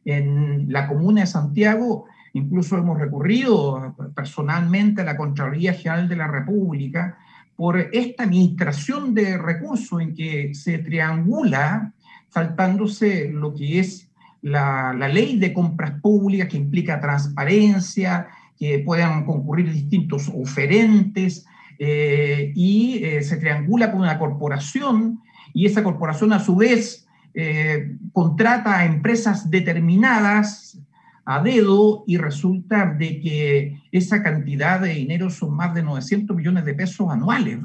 en 0.04 0.72
la 0.72 0.86
comuna 0.86 1.22
de 1.22 1.26
Santiago. 1.26 2.06
Incluso 2.32 2.78
hemos 2.78 2.98
recurrido 2.98 3.96
personalmente 4.14 5.02
a 5.02 5.04
la 5.04 5.16
Contraloría 5.16 5.72
General 5.72 6.08
de 6.08 6.16
la 6.16 6.28
República 6.28 7.18
por 7.56 7.78
esta 7.78 8.24
administración 8.24 9.14
de 9.14 9.36
recursos 9.36 10.00
en 10.00 10.14
que 10.14 10.54
se 10.54 10.78
triangula, 10.78 11.92
saltándose 12.28 13.28
lo 13.28 13.54
que 13.54 13.80
es 13.80 14.08
la, 14.40 14.94
la 14.96 15.08
ley 15.08 15.38
de 15.38 15.52
compras 15.52 16.00
públicas 16.00 16.48
que 16.48 16.56
implica 16.56 17.00
transparencia, 17.00 18.28
que 18.58 18.78
puedan 18.78 19.24
concurrir 19.24 19.72
distintos 19.72 20.30
oferentes, 20.34 21.46
eh, 21.82 22.52
y 22.54 23.02
eh, 23.02 23.22
se 23.22 23.38
triangula 23.38 23.90
con 23.90 24.02
una 24.02 24.18
corporación 24.18 25.22
y 25.54 25.64
esa 25.64 25.82
corporación 25.82 26.30
a 26.34 26.38
su 26.38 26.54
vez 26.54 27.08
eh, 27.32 27.96
contrata 28.12 28.80
a 28.80 28.84
empresas 28.84 29.50
determinadas 29.50 30.78
a 31.24 31.42
dedo 31.42 32.04
y 32.06 32.18
resulta 32.18 32.84
de 32.84 33.20
que 33.22 33.80
esa 33.92 34.22
cantidad 34.22 34.78
de 34.78 34.90
dinero 34.90 35.30
son 35.30 35.56
más 35.56 35.72
de 35.72 35.82
900 35.82 36.36
millones 36.36 36.66
de 36.66 36.74
pesos 36.74 37.08
anuales. 37.10 37.58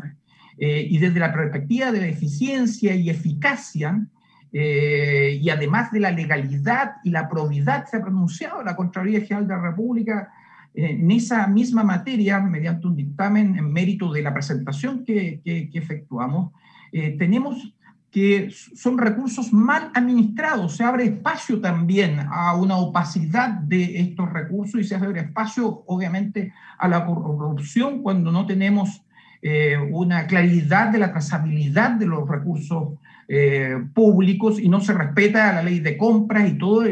y 0.57 0.98
desde 0.98 1.19
la 1.19 1.34
perspectiva 1.34 1.91
de 1.91 2.00
la 2.00 2.07
eficiencia 2.07 2.95
y 2.95 3.10
eficacia, 3.10 4.07
y 4.53 5.50
además 5.50 5.91
de 5.91 6.00
la 6.00 6.12
legalidad 6.12 6.93
y 7.03 7.10
la 7.10 7.27
probidad, 7.27 7.86
se 7.88 7.98
ha 7.98 8.01
pronunciado 8.01 8.63
la 8.63 8.75
Contraloría 8.75 9.19
General 9.19 9.48
de 9.48 9.55
la 9.55 9.62
República 9.62 10.31
en 10.75 11.10
esa 11.12 11.48
misma 11.48 11.84
materia, 11.84 12.39
mediante 12.39 12.88
un 12.88 12.96
dictamen 12.96 13.58
en 13.58 13.72
mérito 13.72 14.12
de 14.12 14.22
la 14.22 14.34
presentación 14.34 15.03
que, 15.05 15.41
efectuamos, 15.74 16.51
eh, 16.91 17.15
tenemos 17.17 17.74
que 18.12 18.50
son 18.50 18.98
recursos 18.98 19.51
mal 19.51 19.91
administrados. 19.94 20.77
Se 20.77 20.86
abre 20.86 21.03
espacio 21.03 21.60
también 21.60 22.25
a 22.32 22.55
una 22.55 22.77
opacidad 22.77 23.50
de 23.50 24.00
estos 24.00 24.32
recursos 24.32 24.79
y 24.79 24.86
se 24.86 24.96
abre 24.96 25.20
espacio, 25.20 25.84
obviamente, 25.86 26.53
a 26.77 26.88
la 26.88 27.05
corrupción 27.05 28.01
cuando 28.01 28.32
no 28.32 28.46
tenemos 28.46 29.01
eh, 29.41 29.77
una 29.91 30.27
claridad 30.27 30.94
de 30.94 31.00
la 31.00 31.12
trazabilidad 31.12 31.91
de 31.91 32.08
los 32.08 32.27
recursos 32.27 32.94
eh, 33.27 33.84
públicos 33.96 34.60
y 34.60 34.70
no 34.70 34.82
se 34.82 34.94
respeta 34.94 35.51
la 35.51 35.63
ley 35.63 35.79
de 35.79 35.98
compras 35.98 36.48
y 36.48 36.60
todo 36.60 36.84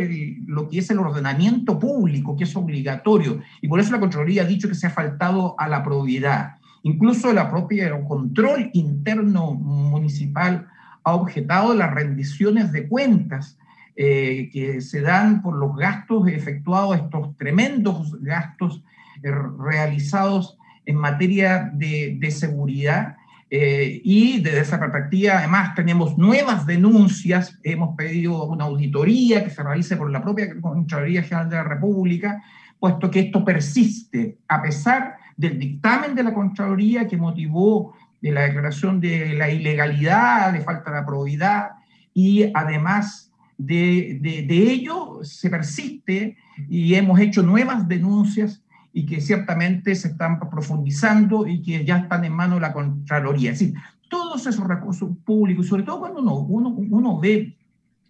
lo 0.48 0.68
que 0.68 0.80
es 0.80 0.90
el 0.90 0.98
ordenamiento 0.98 1.78
público, 1.78 2.36
que 2.36 2.46
es 2.46 2.56
obligatorio. 2.56 3.42
Y 3.62 3.68
por 3.68 3.80
eso 3.80 3.92
la 3.92 4.00
Contraloría 4.00 4.42
ha 4.42 4.46
dicho 4.46 4.68
que 4.68 4.74
se 4.74 4.88
ha 4.88 4.90
faltado 4.90 5.56
a 5.60 5.68
la 5.68 5.84
probidad. 5.84 6.56
Incluso 6.82 7.32
la 7.34 7.52
propia 7.52 7.92
control 8.08 8.72
interno 8.74 9.54
municipal 9.54 10.68
ha 11.04 11.13
objetado 11.13 11.75
las 11.75 11.94
rendiciones 11.94 12.72
de 12.72 12.88
cuentas 12.88 13.60
eh, 13.96 14.50
que 14.52 14.82
se 14.82 15.02
dan 15.02 15.44
por 15.44 15.56
los 15.56 15.75
gastos 15.75 16.28
efectuados, 16.30 16.98
estos 16.98 17.38
tremendos 17.38 18.20
gastos 18.22 18.84
eh, 19.22 19.32
realizados 19.60 20.58
en 20.86 20.96
materia 20.96 21.70
de, 21.72 22.18
de 22.20 22.32
seguridad 22.32 23.18
eh, 23.55 24.01
y 24.03 24.39
desde 24.41 24.62
esa 24.62 24.79
perspectiva, 24.79 25.38
además, 25.38 25.75
tenemos 25.75 26.17
nuevas 26.17 26.65
denuncias. 26.65 27.60
Hemos 27.62 27.95
pedido 27.95 28.45
una 28.45 28.63
auditoría 28.63 29.43
que 29.43 29.51
se 29.51 29.62
realice 29.62 29.95
por 29.95 30.10
la 30.10 30.24
propia 30.24 30.60
Contraloría 30.60 31.22
General 31.22 31.51
de 31.51 31.57
la 31.57 31.63
República, 31.63 32.41
puesto 32.79 33.12
que 33.12 33.19
esto 33.19 33.45
persiste, 33.45 34.39
a 34.48 34.60
pesar 34.60 35.17
del 35.38 35.60
dictamen 35.60 36.15
de 36.15 36.24
la 36.24 36.33
Contraloría 36.33 37.07
que 37.07 37.15
motivó 37.15 37.93
de 38.19 38.31
la 38.31 38.41
declaración 38.41 39.00
de 39.00 39.36
la 39.36 39.51
ilegalidad, 39.51 40.51
de 40.51 40.62
falta 40.62 40.91
de 40.91 41.03
probidad, 41.03 41.74
y 42.12 42.50
además 42.55 43.31
de, 43.60 44.17
de, 44.19 44.48
de 44.48 44.72
ello 44.72 45.19
se 45.22 45.51
persiste 45.51 46.38
y 46.69 46.95
hemos 46.95 47.19
hecho 47.19 47.43
nuevas 47.43 47.88
denuncias 47.88 48.62
y 48.93 49.05
que 49.05 49.19
ciertamente 49.19 49.95
se 49.95 50.09
están 50.09 50.39
profundizando 50.39 51.47
y 51.47 51.62
que 51.62 51.83
ya 51.83 51.97
están 51.97 52.23
en 52.23 52.33
manos 52.33 52.57
de 52.57 52.62
la 52.62 52.73
Contraloría. 52.73 53.51
Es 53.51 53.59
decir, 53.59 53.75
todos 54.07 54.45
esos 54.45 54.67
recursos 54.67 55.09
públicos, 55.25 55.67
sobre 55.67 55.83
todo 55.83 56.00
cuando 56.00 56.21
uno, 56.21 56.35
uno, 56.35 56.69
uno 56.69 57.19
ve 57.19 57.57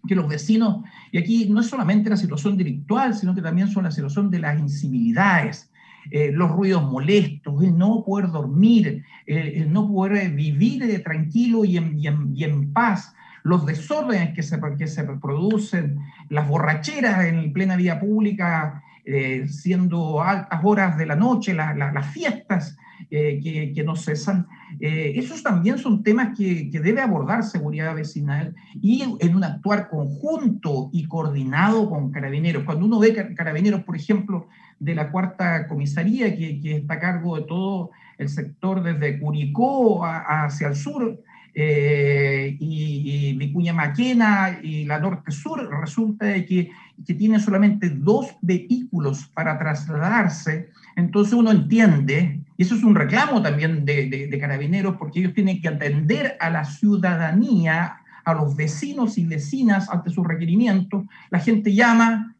que 0.06 0.14
los 0.14 0.28
vecinos, 0.28 0.84
y 1.10 1.18
aquí 1.18 1.48
no 1.48 1.60
es 1.60 1.66
solamente 1.68 2.10
la 2.10 2.18
situación 2.18 2.58
delictual, 2.58 3.14
sino 3.14 3.34
que 3.34 3.40
también 3.40 3.68
son 3.68 3.84
la 3.84 3.90
situación 3.90 4.30
de 4.30 4.38
las 4.38 4.60
incivilidades, 4.60 5.70
eh, 6.10 6.30
los 6.32 6.50
ruidos 6.50 6.82
molestos, 6.84 7.62
el 7.62 7.78
no 7.78 8.04
poder 8.04 8.30
dormir, 8.30 9.02
el, 9.26 9.72
no 9.72 9.90
poder 9.90 10.30
vivir 10.32 11.02
tranquilo 11.02 11.64
y 11.64 11.78
en, 11.78 11.98
y, 11.98 12.06
en, 12.06 12.36
y 12.36 12.44
en, 12.44 12.72
paz, 12.74 13.14
los 13.42 13.64
desórdenes 13.64 14.34
que 14.34 14.42
se, 14.42 14.60
que 14.76 14.86
se 14.86 15.04
producen, 15.04 15.98
las 16.28 16.46
borracheras 16.46 17.24
en 17.24 17.52
plena 17.54 17.76
vía 17.76 17.98
pública, 17.98 18.83
eh, 19.04 19.46
siendo 19.48 20.22
altas 20.22 20.60
horas 20.62 20.96
de 20.96 21.06
la 21.06 21.16
noche, 21.16 21.52
las 21.54 22.06
fiestas 22.06 22.76
eh, 23.10 23.72
que, 23.74 23.84
no 23.84 23.96
cesan. 23.96 24.46
Eh, 24.80 25.12
esos 25.16 25.42
también 25.42 25.78
son 25.78 26.02
temas 26.02 26.36
que, 26.36 26.70
debe 26.72 27.02
abordar 27.02 27.42
seguridad 27.42 27.94
vecinal 27.94 28.54
y 28.80 29.02
en 29.20 29.36
un 29.36 29.44
actuar 29.44 29.88
conjunto 29.90 30.88
y 30.92 31.06
coordinado 31.06 31.90
con 31.90 32.10
carabineros. 32.12 32.64
Cuando 32.64 32.86
uno 32.86 32.98
ve 32.98 33.34
carabineros, 33.34 33.82
por 33.82 33.96
ejemplo, 33.96 34.48
de 34.78 34.94
la 34.94 35.10
cuarta 35.10 35.68
comisaría, 35.68 36.34
que 36.34 36.76
está 36.76 36.94
a 36.94 37.00
cargo 37.00 37.36
de 37.36 37.42
todo 37.42 37.90
el 38.16 38.28
sector 38.28 38.82
desde 38.82 39.18
Curicó 39.20 40.04
hacia 40.04 40.68
el 40.68 40.76
sur, 40.76 41.20
eh, 41.54 42.56
y, 42.58 43.30
y, 43.30 43.32
Vicuña 43.34 43.72
Maquena 43.72 44.58
y 44.62 44.84
la 44.84 44.98
Norte 44.98 45.30
Sur, 45.30 45.68
resulta 45.80 46.26
de 46.26 46.44
que, 46.44 46.70
que 47.06 47.14
tienen 47.14 47.40
solamente 47.40 47.90
dos 47.90 48.36
vehículos 48.40 49.26
para 49.32 49.56
trasladarse, 49.58 50.70
entonces 50.96 51.34
uno 51.34 51.52
entiende, 51.52 52.40
y 52.56 52.62
eso 52.62 52.74
es 52.74 52.82
un 52.82 52.94
reclamo 52.94 53.40
también 53.40 53.84
de, 53.84 54.28
de, 54.30 54.38
carabineros, 54.38 54.96
porque 54.96 55.20
ellos 55.20 55.34
tienen 55.34 55.60
que 55.60 55.68
atender 55.68 56.36
a 56.40 56.50
la 56.50 56.64
ciudadanía, 56.64 57.98
a 58.24 58.34
los 58.34 58.56
vecinos 58.56 59.18
y 59.18 59.26
vecinas 59.26 59.88
ante 59.90 60.10
sus 60.10 60.26
requerimientos, 60.26 61.04
la 61.30 61.38
gente 61.38 61.74
llama 61.74 62.34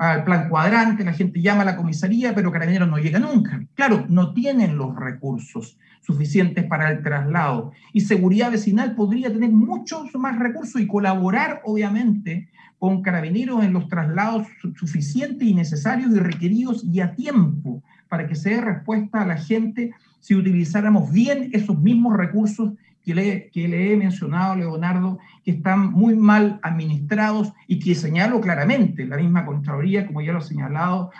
al 0.00 0.24
plan 0.24 0.48
cuadrante, 0.48 1.04
la 1.04 1.12
gente 1.12 1.42
llama 1.42 1.60
a 1.60 1.66
la 1.66 1.76
comisaría, 1.76 2.34
pero 2.34 2.50
Carabineros 2.50 2.88
no 2.88 2.96
llega 2.96 3.18
nunca. 3.18 3.62
Claro, 3.74 4.06
no 4.08 4.32
tienen 4.32 4.78
los 4.78 4.96
recursos 4.96 5.76
suficientes 6.00 6.64
para 6.64 6.90
el 6.90 7.02
traslado. 7.02 7.72
Y 7.92 8.00
seguridad 8.00 8.50
vecinal 8.50 8.94
podría 8.94 9.30
tener 9.30 9.50
muchos 9.50 10.14
más 10.14 10.38
recursos 10.38 10.80
y 10.80 10.86
colaborar, 10.86 11.60
obviamente, 11.66 12.48
con 12.78 13.02
Carabineros 13.02 13.62
en 13.62 13.74
los 13.74 13.88
traslados 13.88 14.46
suficientes 14.74 15.46
y 15.46 15.52
necesarios 15.52 16.10
y 16.12 16.18
requeridos 16.18 16.82
y 16.82 17.00
a 17.00 17.14
tiempo 17.14 17.82
para 18.08 18.26
que 18.26 18.36
se 18.36 18.50
dé 18.50 18.60
respuesta 18.62 19.20
a 19.20 19.26
la 19.26 19.36
gente 19.36 19.92
si 20.18 20.34
utilizáramos 20.34 21.12
bien 21.12 21.50
esos 21.52 21.78
mismos 21.78 22.16
recursos 22.16 22.72
que 23.04 23.14
le, 23.14 23.50
que 23.50 23.68
le 23.68 23.92
he 23.92 23.96
mencionado, 23.98 24.56
Leonardo, 24.56 25.18
que 25.44 25.52
están 25.52 25.92
muy 25.92 26.14
mal 26.14 26.60
administrados 26.62 27.52
y 27.66 27.78
que 27.78 27.94
señalo 27.94 28.40
claramente, 28.40 29.06
la 29.06 29.16
misma 29.16 29.46
Contraloría, 29.46 30.06
como 30.06 30.20
ya 30.20 30.32
lo 30.32 30.40
he 30.40 30.42
señalado, 30.42 31.10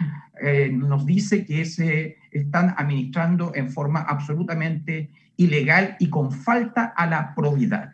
eh, 0.43 0.71
nos 0.73 1.07
dice 1.07 1.45
que 1.45 1.65
se 1.65 2.17
están 2.31 2.75
administrando 2.77 3.53
en 3.55 3.71
forma 3.71 4.01
absolutamente 4.01 5.11
ilegal 5.37 5.97
y 5.99 6.11
con 6.11 6.33
falta 6.33 6.93
a 6.97 7.07
la 7.07 7.35
probidad. 7.35 7.93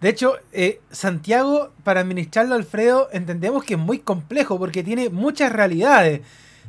De 0.00 0.08
hecho, 0.08 0.36
eh, 0.52 0.80
Santiago, 0.90 1.72
para 1.84 2.00
administrarlo, 2.00 2.54
Alfredo, 2.54 3.08
entendemos 3.12 3.64
que 3.64 3.74
es 3.74 3.80
muy 3.80 3.98
complejo 3.98 4.58
porque 4.58 4.82
tiene 4.82 5.10
muchas 5.10 5.52
realidades. 5.52 6.22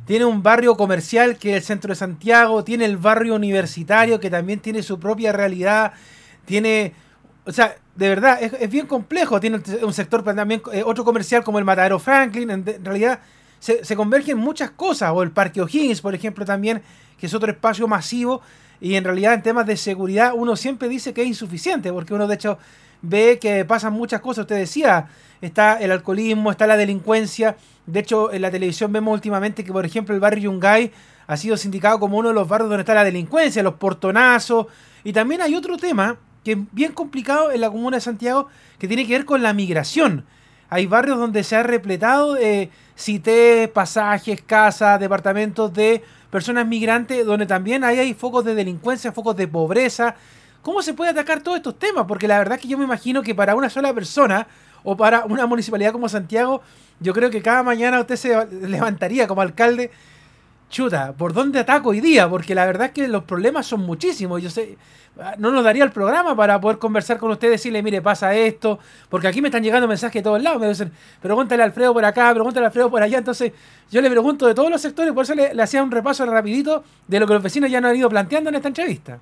Tiene 0.04 0.26
un 0.26 0.42
barrio 0.42 0.76
comercial 0.76 1.38
que 1.38 1.50
es 1.50 1.56
el 1.56 1.62
centro 1.62 1.90
de 1.90 1.96
Santiago, 1.96 2.64
tiene 2.64 2.84
el 2.84 2.98
barrio 2.98 3.34
universitario 3.34 4.20
que 4.20 4.30
también 4.30 4.60
tiene 4.60 4.82
su 4.82 4.98
propia 4.98 5.32
realidad, 5.32 5.92
tiene, 6.44 6.92
o 7.44 7.52
sea, 7.52 7.76
de 7.96 8.08
verdad, 8.08 8.42
es, 8.42 8.70
bien 8.70 8.86
complejo, 8.86 9.40
tiene 9.40 9.60
un 9.82 9.92
sector 9.92 10.22
también, 10.22 10.62
eh, 10.72 10.82
otro 10.84 11.04
comercial 11.04 11.42
como 11.42 11.58
el 11.58 11.64
Matadero 11.64 11.98
Franklin, 11.98 12.50
en, 12.50 12.84
realidad 12.84 13.20
se, 13.58 13.84
se, 13.84 13.96
convergen 13.96 14.38
muchas 14.38 14.70
cosas, 14.70 15.10
o 15.12 15.22
el 15.22 15.30
Parque 15.30 15.60
O'Higgins, 15.60 16.00
por 16.00 16.14
ejemplo, 16.14 16.44
también, 16.44 16.82
que 17.18 17.26
es 17.26 17.34
otro 17.34 17.50
espacio 17.50 17.86
masivo, 17.88 18.42
y 18.80 18.96
en 18.96 19.04
realidad 19.04 19.34
en 19.34 19.42
temas 19.42 19.66
de 19.66 19.76
seguridad 19.76 20.32
uno 20.34 20.56
siempre 20.56 20.88
dice 20.88 21.12
que 21.14 21.22
es 21.22 21.28
insuficiente, 21.28 21.92
porque 21.92 22.14
uno 22.14 22.26
de 22.26 22.34
hecho 22.34 22.58
ve 23.00 23.38
que 23.40 23.64
pasan 23.64 23.92
muchas 23.92 24.20
cosas. 24.20 24.42
Usted 24.42 24.56
decía, 24.56 25.08
está 25.40 25.76
el 25.76 25.92
alcoholismo, 25.92 26.50
está 26.50 26.66
la 26.66 26.76
delincuencia. 26.76 27.56
De 27.86 28.00
hecho, 28.00 28.32
en 28.32 28.42
la 28.42 28.50
televisión 28.50 28.92
vemos 28.92 29.14
últimamente 29.14 29.64
que, 29.64 29.72
por 29.72 29.86
ejemplo, 29.86 30.14
el 30.14 30.20
barrio 30.20 30.50
Yungay 30.50 30.90
ha 31.28 31.36
sido 31.36 31.56
sindicado 31.56 32.00
como 32.00 32.18
uno 32.18 32.28
de 32.28 32.34
los 32.34 32.48
barrios 32.48 32.70
donde 32.70 32.82
está 32.82 32.94
la 32.94 33.04
delincuencia, 33.04 33.62
los 33.62 33.74
portonazos. 33.74 34.66
Y 35.04 35.12
también 35.12 35.42
hay 35.42 35.54
otro 35.54 35.76
tema 35.76 36.16
que 36.44 36.52
es 36.52 36.58
bien 36.72 36.92
complicado 36.92 37.50
en 37.50 37.60
la 37.60 37.70
comuna 37.70 37.96
de 37.96 38.00
Santiago 38.00 38.48
que 38.78 38.88
tiene 38.88 39.06
que 39.06 39.12
ver 39.12 39.24
con 39.24 39.42
la 39.42 39.52
migración. 39.52 40.24
Hay 40.68 40.86
barrios 40.86 41.18
donde 41.18 41.44
se 41.44 41.56
ha 41.56 41.62
repletado 41.62 42.34
de 42.34 42.70
cité, 42.96 43.70
pasajes, 43.72 44.42
casas, 44.42 44.98
departamentos 44.98 45.72
de 45.72 46.02
personas 46.30 46.66
migrantes, 46.66 47.26
donde 47.26 47.46
también 47.46 47.84
hay 47.84 48.14
focos 48.14 48.44
de 48.44 48.54
delincuencia, 48.54 49.12
focos 49.12 49.36
de 49.36 49.48
pobreza, 49.48 50.16
¿Cómo 50.62 50.80
se 50.80 50.94
puede 50.94 51.10
atacar 51.10 51.40
todos 51.42 51.56
estos 51.56 51.76
temas? 51.76 52.06
Porque 52.06 52.28
la 52.28 52.38
verdad 52.38 52.54
es 52.54 52.62
que 52.62 52.68
yo 52.68 52.78
me 52.78 52.84
imagino 52.84 53.22
que 53.22 53.34
para 53.34 53.56
una 53.56 53.68
sola 53.68 53.92
persona 53.92 54.46
o 54.84 54.96
para 54.96 55.24
una 55.24 55.44
municipalidad 55.46 55.90
como 55.90 56.08
Santiago, 56.08 56.62
yo 57.00 57.12
creo 57.12 57.30
que 57.30 57.42
cada 57.42 57.64
mañana 57.64 58.00
usted 58.00 58.14
se 58.14 58.46
levantaría 58.46 59.26
como 59.26 59.40
alcalde, 59.40 59.90
chuta, 60.72 61.12
¿por 61.12 61.32
dónde 61.32 61.60
ataco 61.60 61.90
hoy 61.90 62.00
día? 62.00 62.28
Porque 62.28 62.54
la 62.54 62.66
verdad 62.66 62.88
es 62.88 62.92
que 62.92 63.06
los 63.06 63.22
problemas 63.24 63.66
son 63.66 63.82
muchísimos. 63.82 64.42
Yo 64.42 64.50
sé, 64.50 64.76
no 65.38 65.52
nos 65.52 65.62
daría 65.62 65.84
el 65.84 65.92
programa 65.92 66.34
para 66.34 66.60
poder 66.60 66.78
conversar 66.78 67.18
con 67.18 67.30
usted, 67.30 67.50
decirle, 67.50 67.82
mire, 67.82 68.00
pasa 68.00 68.34
esto, 68.34 68.78
porque 69.08 69.28
aquí 69.28 69.42
me 69.42 69.48
están 69.48 69.62
llegando 69.62 69.86
mensajes 69.86 70.14
de 70.14 70.22
todos 70.22 70.42
lados, 70.42 70.60
me 70.60 70.68
dicen, 70.68 70.90
pregúntale 71.20 71.62
a 71.62 71.66
Alfredo 71.66 71.92
por 71.92 72.04
acá, 72.04 72.32
pregúntale 72.32 72.66
a 72.66 72.68
Alfredo 72.68 72.90
por 72.90 73.02
allá, 73.02 73.18
entonces 73.18 73.52
yo 73.90 74.00
le 74.00 74.10
pregunto 74.10 74.46
de 74.46 74.54
todos 74.54 74.70
los 74.70 74.80
sectores, 74.80 75.12
por 75.12 75.24
eso 75.24 75.34
le, 75.34 75.62
hacía 75.62 75.82
un 75.82 75.90
repaso 75.90 76.24
rapidito 76.26 76.82
de 77.06 77.20
lo 77.20 77.26
que 77.26 77.34
los 77.34 77.42
vecinos 77.42 77.70
ya 77.70 77.80
nos 77.80 77.90
han 77.90 77.98
ido 77.98 78.08
planteando 78.08 78.48
en 78.48 78.56
esta 78.56 78.68
entrevista. 78.68 79.18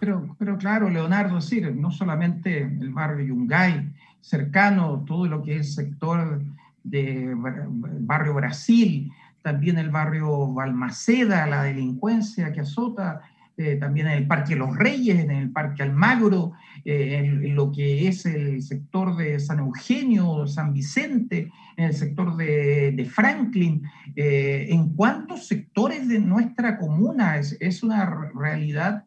Pero, 0.00 0.36
pero 0.38 0.58
claro, 0.58 0.90
Leonardo, 0.90 1.36
decir, 1.36 1.72
no 1.74 1.90
solamente 1.90 2.58
el 2.62 2.90
barrio 2.90 3.26
Yungay, 3.26 3.88
cercano, 4.20 5.04
todo 5.06 5.26
lo 5.26 5.42
que 5.42 5.56
es 5.56 5.74
sector 5.74 6.40
de 6.82 7.34
barrio 7.34 8.34
Brasil, 8.34 9.10
también 9.48 9.78
el 9.78 9.88
barrio 9.88 10.52
Balmaceda, 10.52 11.46
la 11.46 11.62
delincuencia 11.62 12.52
que 12.52 12.60
azota, 12.60 13.22
eh, 13.56 13.76
también 13.76 14.08
en 14.08 14.12
el 14.12 14.26
Parque 14.26 14.54
Los 14.54 14.76
Reyes, 14.76 15.18
en 15.18 15.30
el 15.30 15.50
Parque 15.50 15.82
Almagro, 15.82 16.52
eh, 16.84 17.16
en, 17.16 17.54
lo 17.54 17.72
que 17.72 18.06
es 18.06 18.26
el 18.26 18.62
sector 18.62 19.16
de 19.16 19.40
San 19.40 19.60
Eugenio, 19.60 20.46
San 20.46 20.74
Vicente, 20.74 21.50
en 21.78 21.86
el 21.86 21.94
sector 21.94 22.36
de, 22.36 22.92
de 22.92 23.04
Franklin. 23.06 23.84
Eh, 24.14 24.66
en 24.68 24.90
cuántos 24.90 25.46
sectores 25.46 26.06
de 26.08 26.18
nuestra 26.18 26.76
comuna 26.76 27.38
es, 27.38 27.56
es 27.58 27.82
una 27.82 28.30
realidad 28.34 29.04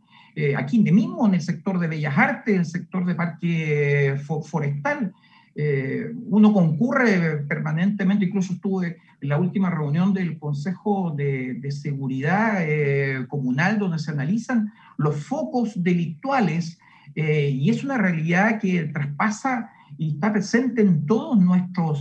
aquí 0.58 0.80
mismo 0.80 1.28
en 1.28 1.34
el 1.34 1.42
sector 1.42 1.78
de 1.78 1.88
Bellas 1.88 2.18
Artes, 2.18 2.56
el 2.56 2.66
sector 2.66 3.06
de 3.06 3.16
parque 3.16 4.16
forestal. 4.44 5.14
Eh, 5.56 6.14
uno 6.28 6.54
concurre 6.54 7.38
permanentemente, 7.48 8.26
incluso 8.26 8.54
estuve 8.54 8.98
en 9.20 9.30
la 9.30 9.38
última 9.38 9.70
reunión 9.70 10.14
del 10.14 10.40
Consejo 10.40 11.14
de, 11.16 11.70
Seguridad 11.72 12.58
eh, 12.62 13.26
Comunal, 13.28 13.78
donde 13.78 14.00
se 14.00 14.12
analizan 14.12 14.72
los 14.98 15.24
focos 15.24 15.84
delictuales, 15.84 16.80
y 17.14 17.70
es 17.70 17.84
una 17.84 17.98
realidad 17.98 18.58
que 18.62 18.86
traspasa 18.86 19.70
y 19.98 20.14
está 20.14 20.32
presente 20.32 20.82
en 20.82 21.06
todos 21.06 21.38
nuestros 21.38 22.00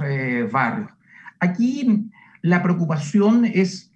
barrios. 0.52 0.92
Aquí 1.40 2.08
la 2.42 2.62
preocupación 2.62 3.44
es 3.44 3.90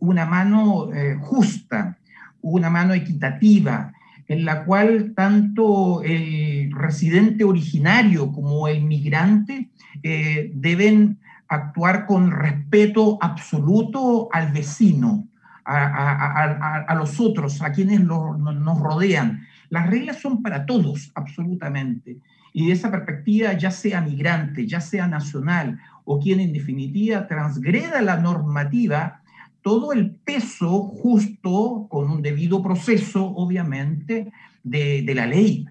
una 0.00 0.24
mano 0.24 0.88
justa, 1.20 1.98
una 2.40 2.70
mano 2.70 2.94
equitativa 2.94 3.92
en 4.28 4.44
la 4.44 4.64
cual 4.64 5.12
tanto 5.14 6.02
el 6.02 6.72
residente 6.72 7.44
originario 7.44 8.32
como 8.32 8.68
el 8.68 8.82
migrante 8.84 9.68
eh, 10.02 10.50
deben 10.54 11.18
actuar 11.48 12.06
con 12.06 12.30
respeto 12.30 13.18
absoluto 13.20 14.28
al 14.32 14.52
vecino, 14.52 15.28
a, 15.64 16.94
los 16.96 17.20
otros, 17.20 17.62
a 17.62 17.72
quienes 17.72 18.00
nos 18.00 18.80
rodean. 18.80 19.46
Las 19.68 19.88
reglas 19.88 20.20
son 20.20 20.42
para 20.42 20.66
todos, 20.66 21.12
absolutamente. 21.14 22.18
Y 22.52 22.66
de 22.66 22.72
esa 22.72 22.90
perspectiva, 22.90 23.52
ya 23.54 23.70
sea 23.70 24.00
migrante, 24.00 24.66
ya 24.66 24.80
sea 24.80 25.06
nacional, 25.06 25.78
o 26.04 26.18
quien 26.18 26.40
en 26.40 26.52
definitiva 26.52 27.26
transgreda 27.26 28.02
la 28.02 28.16
normativa, 28.16 29.21
todo 29.62 29.92
el 29.92 30.10
peso 30.10 30.82
justo, 30.82 31.86
con 31.88 32.10
un 32.10 32.22
debido 32.22 32.62
proceso, 32.62 33.24
obviamente, 33.24 34.32
de, 34.62 35.12
la 35.14 35.26
ley, 35.26 35.66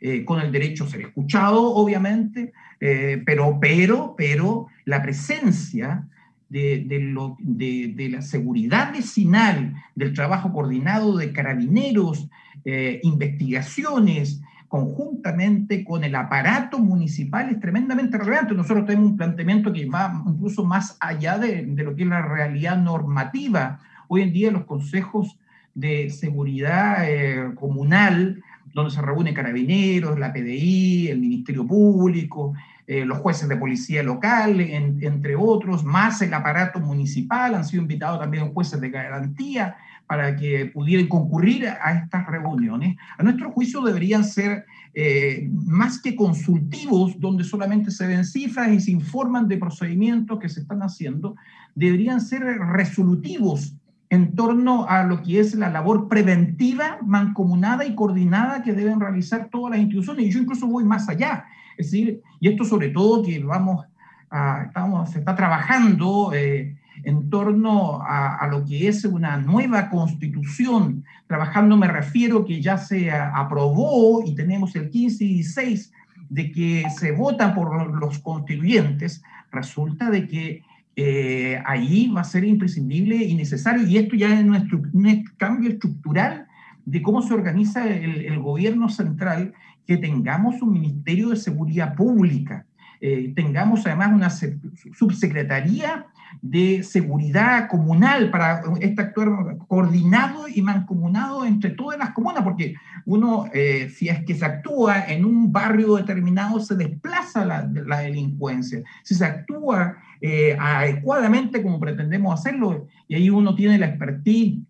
eh, 0.00 0.24
con 0.24 0.40
el 0.40 0.52
derecho 0.52 0.84
a 0.84 0.88
ser 0.88 1.02
escuchado, 1.02 1.74
obviamente, 1.74 2.52
eh, 2.80 3.22
pero, 3.24 3.58
pero, 3.60 4.14
pero 4.16 4.66
la 4.84 5.02
presencia 5.02 6.06
de, 6.48 6.84
de, 6.86 8.08
la 8.08 8.22
seguridad 8.22 8.92
vecinal, 8.92 9.74
del 9.94 10.12
trabajo 10.12 10.52
coordinado 10.52 11.16
de 11.16 11.32
carabineros, 11.32 12.28
eh, 12.64 13.00
investigaciones, 13.02 14.40
conjuntamente 14.68 15.84
con 15.84 16.04
el 16.04 16.14
aparato 16.14 16.78
municipal 16.78 17.50
es 17.50 17.60
tremendamente 17.60 18.18
relevante. 18.18 18.54
Nosotros 18.54 18.86
tenemos 18.86 19.10
un 19.12 19.16
planteamiento 19.16 19.72
que 19.72 19.86
va 19.86 20.22
incluso 20.26 20.64
más 20.64 20.96
allá 21.00 21.38
de, 21.38 21.62
lo 21.62 21.94
que 21.94 22.02
es 22.02 22.08
la 22.08 22.22
realidad 22.22 22.76
normativa. 22.76 23.80
Hoy 24.08 24.22
en 24.22 24.32
día 24.32 24.50
los 24.50 24.64
consejos 24.64 25.38
de 25.74 26.10
seguridad 26.10 27.08
eh, 27.08 27.52
comunal, 27.54 28.42
donde 28.72 28.90
se 28.90 29.02
reúnen 29.02 29.34
carabineros, 29.34 30.18
la 30.18 30.32
PDI, 30.32 31.08
el 31.08 31.20
Ministerio 31.20 31.66
Público, 31.66 32.54
eh, 32.86 33.04
los 33.04 33.18
jueces 33.18 33.48
de 33.48 33.56
policía 33.56 34.02
local, 34.02 34.60
entre 34.60 35.34
otros, 35.34 35.84
más 35.84 36.22
el 36.22 36.32
aparato 36.32 36.78
municipal, 36.78 37.54
han 37.54 37.64
sido 37.64 37.82
invitados 37.82 38.20
también 38.20 38.52
jueces 38.52 38.80
de 38.80 38.90
garantía, 38.90 39.76
para 40.06 40.36
que 40.36 40.66
pudieran 40.66 41.08
concurrir 41.08 41.66
a 41.66 41.92
estas 41.92 42.26
reuniones, 42.26 42.96
a 43.18 43.22
nuestro 43.22 43.50
juicio 43.50 43.80
deberían 43.82 44.24
ser 44.24 44.64
eh, 44.94 45.48
más 45.52 46.00
que 46.00 46.16
consultivos, 46.16 47.18
donde 47.18 47.44
solamente 47.44 47.90
se 47.90 48.06
ven 48.06 48.24
cifras 48.24 48.70
y 48.72 48.80
se 48.80 48.92
informan 48.92 49.46
de 49.46 49.58
procedimientos 49.58 50.38
que 50.38 50.48
se 50.48 50.60
están 50.60 50.80
haciendo, 50.80 51.36
deberían 51.74 52.20
ser 52.20 52.42
resolutivos 52.42 53.74
en 54.08 54.34
torno 54.34 54.86
a 54.88 55.04
lo 55.04 55.22
que 55.22 55.40
es 55.40 55.54
la 55.54 55.68
labor 55.68 56.08
preventiva, 56.08 56.98
mancomunada 57.04 57.84
y 57.84 57.94
coordinada 57.94 58.62
que 58.62 58.72
deben 58.72 59.00
realizar 59.00 59.48
todas 59.50 59.72
las 59.72 59.80
instituciones. 59.80 60.26
Y 60.26 60.30
yo 60.30 60.40
incluso 60.40 60.66
voy 60.66 60.84
más 60.84 61.08
allá. 61.08 61.44
Es 61.76 61.90
decir, 61.90 62.22
y 62.40 62.48
esto 62.48 62.64
sobre 62.64 62.90
todo 62.90 63.22
que 63.22 63.38
vamos 63.42 63.84
a, 64.30 64.62
estamos, 64.66 65.10
se 65.10 65.18
está 65.18 65.34
trabajando 65.34 66.32
eh, 66.32 66.76
en 67.06 67.30
torno 67.30 68.00
a, 68.02 68.48
lo 68.50 68.64
que 68.64 68.88
es 68.88 69.04
una 69.04 69.36
nueva 69.36 69.88
constitución. 69.90 71.04
Trabajando 71.28 71.76
me 71.76 71.86
refiero 71.86 72.44
que 72.44 72.60
ya 72.60 72.78
se 72.78 73.12
aprobó 73.12 74.24
y 74.26 74.34
tenemos 74.34 74.74
el 74.74 74.90
15 74.90 75.24
y 75.24 75.34
16 75.34 75.92
de 76.28 76.50
que 76.50 76.84
se 76.90 77.12
votan 77.12 77.54
por 77.54 77.94
los 77.94 78.18
constituyentes. 78.18 79.22
Resulta 79.52 80.10
de 80.10 80.26
que 80.26 80.62
eh, 80.96 81.62
ahí 81.64 82.08
va 82.08 82.22
a 82.22 82.24
ser 82.24 82.42
imprescindible 82.42 83.14
y 83.14 83.36
necesario, 83.36 83.86
y 83.86 83.98
esto 83.98 84.16
ya 84.16 84.34
es 84.34 84.44
un, 84.44 85.24
cambio 85.36 85.70
estructural 85.70 86.48
de 86.84 87.02
cómo 87.02 87.22
se 87.22 87.34
organiza 87.34 87.86
el, 87.86 88.36
gobierno 88.40 88.88
central, 88.88 89.54
que 89.86 89.96
tengamos 89.96 90.60
un 90.60 90.72
Ministerio 90.72 91.28
de 91.28 91.36
Seguridad 91.36 91.94
Pública, 91.94 92.66
eh, 93.00 93.32
tengamos 93.36 93.86
además 93.86 94.10
una 94.12 94.30
subsecretaría 94.30 96.06
de 96.42 96.82
seguridad 96.82 97.68
comunal 97.68 98.30
para 98.30 98.62
este 98.80 99.02
actuar 99.02 99.56
coordinado 99.68 100.48
y 100.48 100.62
mancomunado 100.62 101.44
entre 101.44 101.70
todas 101.70 101.98
las 101.98 102.10
comunas, 102.10 102.42
porque 102.42 102.74
uno, 103.04 103.46
eh, 103.52 103.88
si 103.94 104.08
es 104.08 104.24
que 104.24 104.34
se 104.34 104.44
actúa 104.44 105.06
en 105.06 105.24
un 105.24 105.52
barrio 105.52 105.96
determinado, 105.96 106.60
se 106.60 106.76
desplaza 106.76 107.44
la, 107.44 107.68
la 107.86 108.00
delincuencia. 108.00 108.82
Si 109.02 109.14
se 109.14 109.24
actúa 109.24 109.96
eh, 110.20 110.56
adecuadamente 110.58 111.62
como 111.62 111.80
pretendemos 111.80 112.38
hacerlo, 112.38 112.86
y 113.08 113.14
ahí 113.14 113.30
uno 113.30 113.54
tiene 113.54 113.78
la 113.78 113.86
expertise 113.86 114.60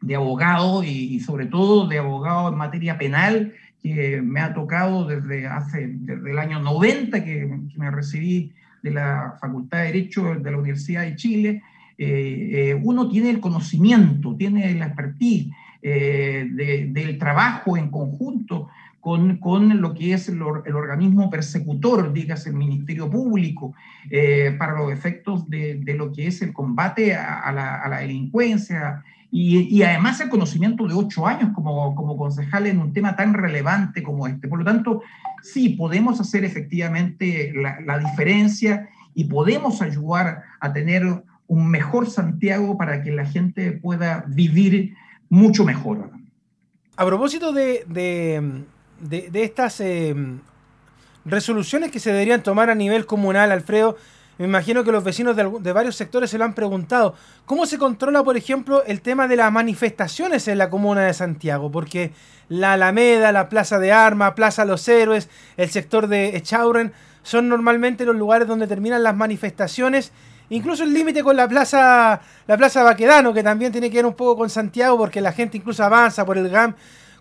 de 0.00 0.14
abogado 0.14 0.84
y, 0.84 1.20
sobre 1.20 1.46
todo 1.46 1.88
de 1.88 1.98
abogado 1.98 2.48
en 2.48 2.56
materia 2.56 2.98
penal, 2.98 3.52
que 3.82 4.20
me 4.22 4.40
ha 4.40 4.54
tocado 4.54 5.06
desde 5.06 5.46
hace, 5.46 5.88
desde 5.88 6.30
el 6.30 6.38
año 6.38 6.60
90 6.60 7.24
que, 7.24 7.48
que 7.72 7.78
me 7.78 7.90
recibí 7.90 8.52
de 8.82 8.90
la 8.90 9.36
Facultad 9.40 9.78
de 9.78 9.84
Derecho 9.84 10.34
de 10.34 10.50
la 10.50 10.58
Universidad 10.58 11.02
de 11.02 11.16
Chile, 11.16 11.62
eh, 12.00 12.70
eh, 12.70 12.80
uno 12.80 13.08
tiene 13.08 13.30
el 13.30 13.40
conocimiento, 13.40 14.36
tiene 14.36 14.72
la 14.74 14.86
expertise 14.86 15.52
eh, 15.82 16.46
del 16.90 17.18
trabajo 17.18 17.76
en 17.76 17.90
conjunto 17.90 18.68
con, 19.00 19.38
con, 19.38 19.80
lo 19.80 19.94
que 19.94 20.12
es 20.12 20.28
el, 20.28 20.40
el, 20.64 20.74
organismo 20.76 21.28
persecutor, 21.28 22.12
dígase 22.12 22.50
el 22.50 22.56
Ministerio 22.56 23.10
Público, 23.10 23.74
para 24.58 24.78
los 24.78 24.92
efectos 24.92 25.48
de, 25.48 25.76
de, 25.76 25.94
lo 25.94 26.12
que 26.12 26.26
es 26.26 26.42
el 26.42 26.52
combate 26.52 27.14
a, 27.14 27.50
la, 27.52 27.76
a 27.76 27.88
la, 27.88 27.98
delincuencia 27.98 29.04
y, 29.30 29.82
además 29.82 30.20
el 30.20 30.30
conocimiento 30.30 30.86
de 30.86 30.94
ocho 30.94 31.26
años 31.26 31.50
como, 31.54 31.94
como 31.94 32.16
concejal 32.16 32.66
en 32.66 32.78
un 32.78 32.94
tema 32.94 33.14
tan 33.14 33.34
relevante 33.34 34.02
como 34.02 34.26
este. 34.26 34.48
Por 34.48 34.60
lo 34.60 34.64
tanto, 34.64 35.02
sí, 35.42 35.70
podemos 35.70 36.18
hacer 36.18 36.44
efectivamente 36.44 37.52
la, 37.54 37.98
diferencia 37.98 38.88
y 39.14 39.24
podemos 39.24 39.82
ayudar 39.82 40.44
a 40.60 40.72
tener 40.72 41.24
un 41.46 41.68
mejor 41.68 42.08
Santiago 42.08 42.78
para 42.78 43.02
que 43.02 43.10
la 43.10 43.26
gente 43.26 43.72
pueda 43.72 44.24
vivir 44.28 44.94
mucho 45.28 45.64
mejor. 45.64 46.10
A 46.96 47.04
propósito 47.04 47.52
de, 47.52 47.84
de, 47.86 49.42
estas 49.42 49.80
eh, 49.80 50.14
resoluciones 51.26 51.90
que 51.90 52.00
se 52.00 52.12
deberían 52.12 52.42
tomar 52.42 52.70
a 52.70 52.74
nivel 52.74 53.04
comunal, 53.04 53.52
Alfredo, 53.52 53.98
me 54.38 54.44
imagino 54.44 54.84
que 54.84 54.92
los 54.92 55.02
vecinos 55.02 55.34
de, 55.34 55.72
varios 55.72 55.96
sectores 55.96 56.30
se 56.30 56.38
lo 56.38 56.44
han 56.44 56.54
preguntado. 56.54 57.14
¿Cómo 57.44 57.66
se 57.66 57.76
controla, 57.76 58.22
por 58.22 58.36
ejemplo, 58.36 58.84
el 58.84 59.00
tema 59.00 59.26
de 59.26 59.34
las 59.34 59.50
manifestaciones 59.50 60.46
en 60.46 60.58
la 60.58 60.70
comuna 60.70 61.02
de 61.02 61.12
Santiago? 61.12 61.72
Porque 61.72 62.12
la 62.48 62.74
Alameda, 62.74 63.32
la 63.32 63.48
Plaza 63.48 63.80
de 63.80 63.90
Armas, 63.90 64.34
Plaza 64.34 64.64
Los 64.64 64.88
Héroes, 64.88 65.28
el 65.56 65.70
sector 65.70 66.06
de 66.06 66.36
Echauren, 66.36 66.92
son 67.24 67.48
normalmente 67.48 68.04
los 68.04 68.14
lugares 68.14 68.46
donde 68.46 68.68
terminan 68.68 69.02
las 69.02 69.16
manifestaciones. 69.16 70.12
Incluso 70.50 70.84
el 70.84 70.94
límite 70.94 71.24
con 71.24 71.36
la 71.36 71.48
plaza, 71.48 72.20
la 72.46 72.56
plaza 72.56 72.84
Baquedano, 72.84 73.34
que 73.34 73.42
también 73.42 73.72
tiene 73.72 73.90
que 73.90 73.96
ver 73.96 74.06
un 74.06 74.14
poco 74.14 74.36
con 74.36 74.48
Santiago, 74.48 74.96
porque 74.96 75.20
la 75.20 75.32
gente 75.32 75.56
incluso 75.56 75.82
avanza 75.82 76.24
por 76.24 76.38
el 76.38 76.48
GAM. 76.48 76.74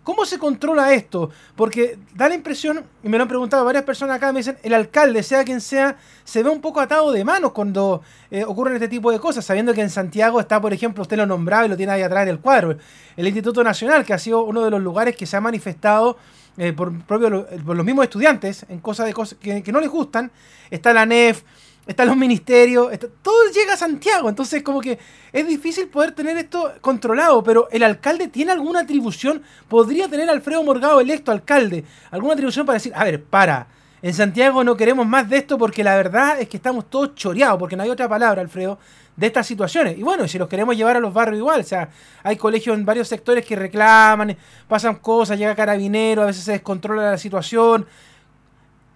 ¿Cómo 0.07 0.25
se 0.25 0.39
controla 0.39 0.93
esto? 0.93 1.31
Porque 1.53 1.99
da 2.15 2.29
la 2.29 2.35
impresión, 2.35 2.81
y 3.03 3.09
me 3.09 3.17
lo 3.17 3.23
han 3.23 3.27
preguntado 3.27 3.65
varias 3.65 3.83
personas 3.83 4.15
acá, 4.15 4.31
me 4.31 4.39
dicen, 4.39 4.57
el 4.63 4.73
alcalde, 4.73 5.21
sea 5.21 5.43
quien 5.43 5.59
sea, 5.59 5.97
se 6.23 6.43
ve 6.43 6.49
un 6.49 6.61
poco 6.61 6.79
atado 6.79 7.11
de 7.11 7.25
manos 7.25 7.51
cuando 7.51 8.01
eh, 8.31 8.45
ocurren 8.45 8.75
este 8.75 8.87
tipo 8.87 9.11
de 9.11 9.19
cosas, 9.19 9.43
sabiendo 9.43 9.73
que 9.73 9.81
en 9.81 9.89
Santiago 9.89 10.39
está, 10.39 10.61
por 10.61 10.71
ejemplo, 10.71 11.01
usted 11.01 11.17
lo 11.17 11.25
nombraba 11.25 11.65
y 11.65 11.67
lo 11.67 11.75
tiene 11.75 11.91
ahí 11.91 12.03
atrás 12.03 12.23
en 12.23 12.29
el 12.29 12.39
cuadro, 12.39 12.77
el 13.17 13.27
Instituto 13.27 13.61
Nacional, 13.65 14.05
que 14.05 14.13
ha 14.13 14.17
sido 14.17 14.45
uno 14.45 14.63
de 14.63 14.71
los 14.71 14.81
lugares 14.81 15.13
que 15.13 15.25
se 15.25 15.35
ha 15.35 15.41
manifestado 15.41 16.15
eh, 16.57 16.71
por, 16.71 16.97
propio, 17.03 17.45
por 17.65 17.75
los 17.75 17.85
mismos 17.85 18.05
estudiantes 18.05 18.65
en 18.69 18.79
cosas, 18.79 19.07
de 19.07 19.13
cosas 19.13 19.37
que, 19.37 19.61
que 19.61 19.71
no 19.73 19.81
les 19.81 19.89
gustan. 19.89 20.31
Está 20.71 20.93
la 20.93 21.05
NEF, 21.05 21.43
están 21.87 22.07
los 22.07 22.17
ministerios, 22.17 22.91
todo 23.21 23.51
llega 23.53 23.73
a 23.73 23.77
Santiago, 23.77 24.29
entonces 24.29 24.61
como 24.63 24.81
que 24.81 24.99
es 25.31 25.47
difícil 25.47 25.87
poder 25.87 26.11
tener 26.11 26.37
esto 26.37 26.73
controlado, 26.81 27.43
pero 27.43 27.67
el 27.71 27.83
alcalde 27.83 28.27
tiene 28.27 28.51
alguna 28.51 28.81
atribución, 28.81 29.41
podría 29.67 30.07
tener 30.07 30.29
Alfredo 30.29 30.63
Morgado 30.63 30.99
electo 30.99 31.31
alcalde, 31.31 31.85
alguna 32.11 32.33
atribución 32.33 32.65
para 32.65 32.75
decir, 32.75 32.91
a 32.95 33.03
ver, 33.03 33.23
para, 33.23 33.67
en 34.01 34.13
Santiago 34.13 34.63
no 34.63 34.77
queremos 34.77 35.07
más 35.07 35.29
de 35.29 35.37
esto 35.37 35.57
porque 35.57 35.83
la 35.83 35.95
verdad 35.95 36.39
es 36.39 36.47
que 36.47 36.57
estamos 36.57 36.89
todos 36.89 37.15
choreados, 37.15 37.57
porque 37.57 37.75
no 37.75 37.83
hay 37.83 37.89
otra 37.89 38.07
palabra, 38.07 38.41
Alfredo, 38.41 38.77
de 39.15 39.27
estas 39.27 39.47
situaciones. 39.47 39.97
Y 39.97 40.03
bueno, 40.03 40.27
si 40.27 40.37
los 40.37 40.47
queremos 40.47 40.77
llevar 40.77 40.97
a 40.97 40.99
los 40.99 41.13
barrios 41.13 41.39
igual, 41.39 41.61
o 41.61 41.63
sea, 41.63 41.89
hay 42.21 42.37
colegios 42.37 42.77
en 42.77 42.85
varios 42.85 43.07
sectores 43.07 43.43
que 43.45 43.55
reclaman, 43.55 44.37
pasan 44.67 44.95
cosas, 44.95 45.39
llega 45.39 45.55
carabinero, 45.55 46.21
a 46.21 46.27
veces 46.27 46.43
se 46.43 46.51
descontrola 46.51 47.11
la 47.11 47.17
situación. 47.17 47.87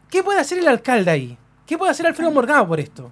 ¿Qué 0.10 0.21
puede 0.23 0.39
hacer 0.39 0.60
el 0.60 0.67
alcalde 0.67 1.10
ahí? 1.10 1.38
¿Qué 1.65 1.78
puede 1.78 1.91
hacer 1.91 2.08
Alfredo 2.08 2.32
Morgado 2.32 2.67
por 2.67 2.80
esto? 2.80 3.12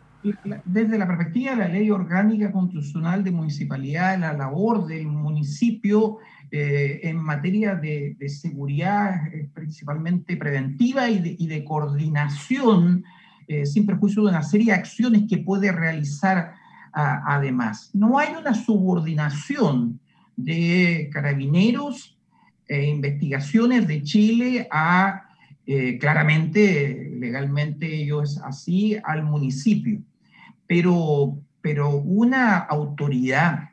Desde 0.66 0.98
la 0.98 1.08
perspectiva 1.08 1.52
de 1.52 1.58
la 1.58 1.68
ley 1.70 1.90
orgánica 1.90 2.52
constitucional 2.52 3.24
de 3.24 3.32
municipalidad, 3.32 4.20
la 4.20 4.34
labor 4.34 4.86
del 4.86 5.08
municipio 5.08 6.18
eh, 6.52 7.02
en 7.04 7.18
materia 7.18 7.76
de, 7.76 8.18
seguridad, 8.28 9.28
eh, 9.28 9.50
principalmente 9.54 10.36
preventiva 10.36 11.10
y 11.10 11.48
de, 11.48 11.64
coordinación, 11.64 13.06
eh, 13.48 13.66
sin 13.66 13.86
perjuicio 13.86 14.24
de 14.24 14.30
una 14.30 14.44
serie 14.44 14.74
de 14.74 14.80
acciones 14.80 15.24
que 15.30 15.38
puede 15.38 15.72
realizar 15.72 16.54
además. 16.92 17.92
No 17.94 18.18
hay 18.18 18.30
una 18.36 18.56
subordinación 18.56 20.00
de 20.36 21.08
carabineros 21.14 22.18
e 22.68 22.88
investigaciones 22.88 23.88
de 23.88 24.02
Chile 24.02 24.68
a 24.72 25.29
eh, 25.72 26.00
claramente, 26.00 27.12
legalmente 27.20 28.02
ello 28.02 28.24
es 28.24 28.40
así, 28.40 28.98
al 29.04 29.22
municipio. 29.22 30.02
Pero, 30.66 31.38
pero 31.62 31.92
una 31.92 32.58
autoridad 32.58 33.70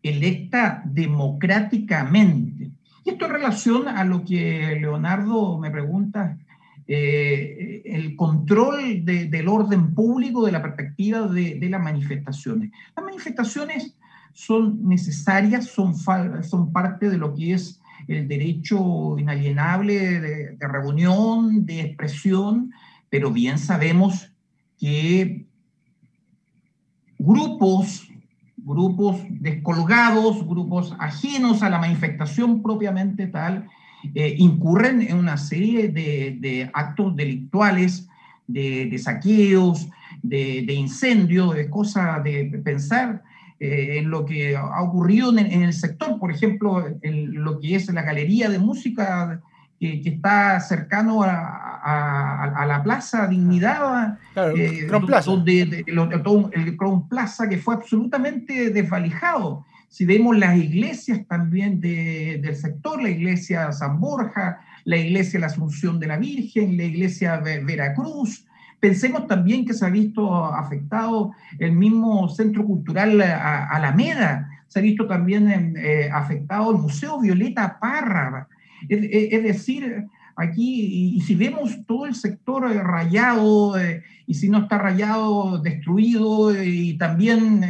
electa 0.00 0.80
democráticamente, 0.84 2.70
y 3.04 3.10
esto 3.10 3.24
en 3.24 3.32
relación 3.32 3.88
a 3.88 4.04
lo 4.04 4.24
que 4.24 4.78
Leonardo 4.80 5.58
me 5.58 5.72
pregunta, 5.72 6.38
eh, 6.86 7.82
el 7.84 8.14
control 8.14 9.04
del 9.04 9.48
orden 9.48 9.92
público 9.92 10.46
de 10.46 10.52
la 10.52 10.62
perspectiva 10.62 11.26
de, 11.26 11.58
las 11.68 11.82
manifestaciones. 11.82 12.70
Las 12.94 13.04
manifestaciones 13.04 13.96
son 14.32 14.86
necesarias, 14.86 15.66
son 15.66 16.72
parte 16.72 17.10
de 17.10 17.18
lo 17.18 17.34
que 17.34 17.54
es 17.54 17.80
el 18.08 18.28
derecho 18.28 19.18
inalienable 19.18 20.20
de, 20.20 20.56
reunión, 20.60 21.64
de 21.64 21.80
expresión, 21.80 22.72
pero 23.10 23.30
bien 23.30 23.58
sabemos 23.58 24.32
que 24.78 25.46
grupos, 27.18 28.08
grupos 28.56 29.20
descolgados, 29.28 30.46
grupos 30.46 30.94
ajenos 30.98 31.62
a 31.62 31.70
la 31.70 31.78
manifestación 31.78 32.62
propiamente 32.62 33.26
tal, 33.26 33.68
eh, 34.14 34.34
incurren 34.38 35.00
en 35.00 35.16
una 35.16 35.36
serie 35.36 35.88
de, 35.88 36.70
actos 36.74 37.16
delictuales, 37.16 38.08
de, 38.46 38.98
saqueos, 38.98 39.88
de, 40.22 40.64
de 40.66 40.74
incendios, 40.74 41.54
de 41.54 41.70
cosas 41.70 42.22
de 42.22 42.60
pensar 42.62 43.22
eh, 43.60 43.98
en 43.98 44.10
lo 44.10 44.24
que 44.24 44.56
ha 44.56 44.82
ocurrido 44.82 45.30
en, 45.30 45.62
el 45.62 45.72
sector, 45.72 46.18
por 46.18 46.30
ejemplo, 46.30 46.84
en 47.02 47.42
lo 47.44 47.60
que 47.60 47.76
es 47.76 47.92
la 47.92 48.02
galería 48.02 48.48
de 48.48 48.58
música 48.58 49.40
que, 49.78 50.02
está 50.04 50.60
cercano 50.60 51.22
a, 51.22 52.64
la 52.66 52.82
Plaza 52.82 53.26
Dignidad, 53.26 54.18
eh, 54.56 54.88
donde 55.24 55.84
el, 55.86 56.76
Crown 56.76 57.08
Plaza 57.08 57.48
que 57.48 57.58
fue 57.58 57.74
absolutamente 57.74 58.70
desvalijado. 58.70 59.64
Si 59.88 60.04
vemos 60.04 60.36
las 60.36 60.56
iglesias 60.56 61.20
también 61.28 61.80
del 61.80 62.56
sector, 62.56 63.00
la 63.00 63.10
iglesia 63.10 63.70
San 63.70 64.00
Borja, 64.00 64.58
la 64.84 64.96
iglesia 64.96 65.38
La 65.38 65.46
Asunción 65.46 66.00
de 66.00 66.08
la 66.08 66.16
Virgen, 66.16 66.76
la 66.76 66.84
iglesia 66.84 67.36
Veracruz, 67.36 68.46
Pensemos 68.84 69.26
también 69.26 69.64
que 69.64 69.72
se 69.72 69.86
ha 69.86 69.88
visto 69.88 70.44
afectado 70.44 71.32
el 71.58 71.72
mismo 71.72 72.28
Centro 72.28 72.66
Cultural 72.66 73.18
Alameda, 73.22 74.50
se 74.68 74.78
ha 74.78 74.82
visto 74.82 75.06
también 75.06 75.74
eh, 75.78 76.10
afectado 76.12 76.70
el 76.70 76.82
Museo 76.82 77.18
Violeta 77.18 77.78
Parra. 77.80 78.46
Es, 78.86 79.42
decir, 79.42 80.04
aquí, 80.36 81.14
y, 81.16 81.20
si 81.22 81.34
vemos 81.34 81.78
todo 81.86 82.04
el 82.04 82.14
sector 82.14 82.70
eh, 82.70 82.82
rayado, 82.82 83.78
eh, 83.78 84.02
y 84.26 84.34
si 84.34 84.50
no 84.50 84.58
está 84.58 84.76
rayado, 84.76 85.62
destruido, 85.62 86.54
y 86.62 86.98
también 86.98 87.64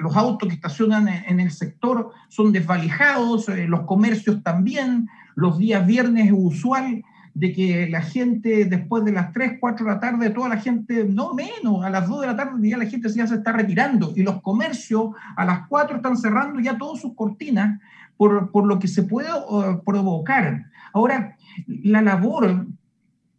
los 0.00 0.16
autos 0.16 0.48
que 0.48 0.54
estacionan 0.54 1.08
en, 1.08 1.40
el 1.40 1.50
sector 1.50 2.10
son 2.30 2.52
desvalijados, 2.52 3.48
los 3.68 3.82
comercios 3.82 4.42
también, 4.42 5.10
los 5.34 5.58
días 5.58 5.86
viernes 5.86 6.28
es 6.28 6.32
usual 6.34 7.04
de 7.34 7.52
que 7.52 7.88
la 7.88 8.00
gente 8.00 8.64
después 8.64 9.04
de 9.04 9.12
las 9.12 9.32
3, 9.32 9.58
4 9.60 9.84
de 9.84 9.92
la 9.92 10.00
tarde, 10.00 10.30
toda 10.30 10.48
la 10.48 10.58
gente, 10.58 11.04
no 11.04 11.34
menos, 11.34 11.84
a 11.84 11.90
las 11.90 12.08
2 12.08 12.20
de 12.20 12.26
la 12.28 12.36
tarde 12.36 12.68
ya 12.68 12.78
la 12.78 12.86
gente 12.86 13.08
ya 13.10 13.26
se 13.26 13.34
está 13.34 13.52
retirando 13.52 14.12
y 14.14 14.22
los 14.22 14.40
comercios 14.40 15.10
a 15.36 15.44
las 15.44 15.66
4 15.66 15.96
están 15.96 16.16
cerrando 16.16 16.60
ya 16.60 16.78
todas 16.78 17.00
sus 17.00 17.14
cortinas 17.14 17.80
por, 18.16 18.52
por 18.52 18.66
lo 18.66 18.78
que 18.78 18.86
se 18.86 19.02
puede 19.02 19.28
uh, 19.32 19.82
provocar. 19.84 20.66
Ahora, 20.92 21.36
la 21.66 22.02
labor 22.02 22.66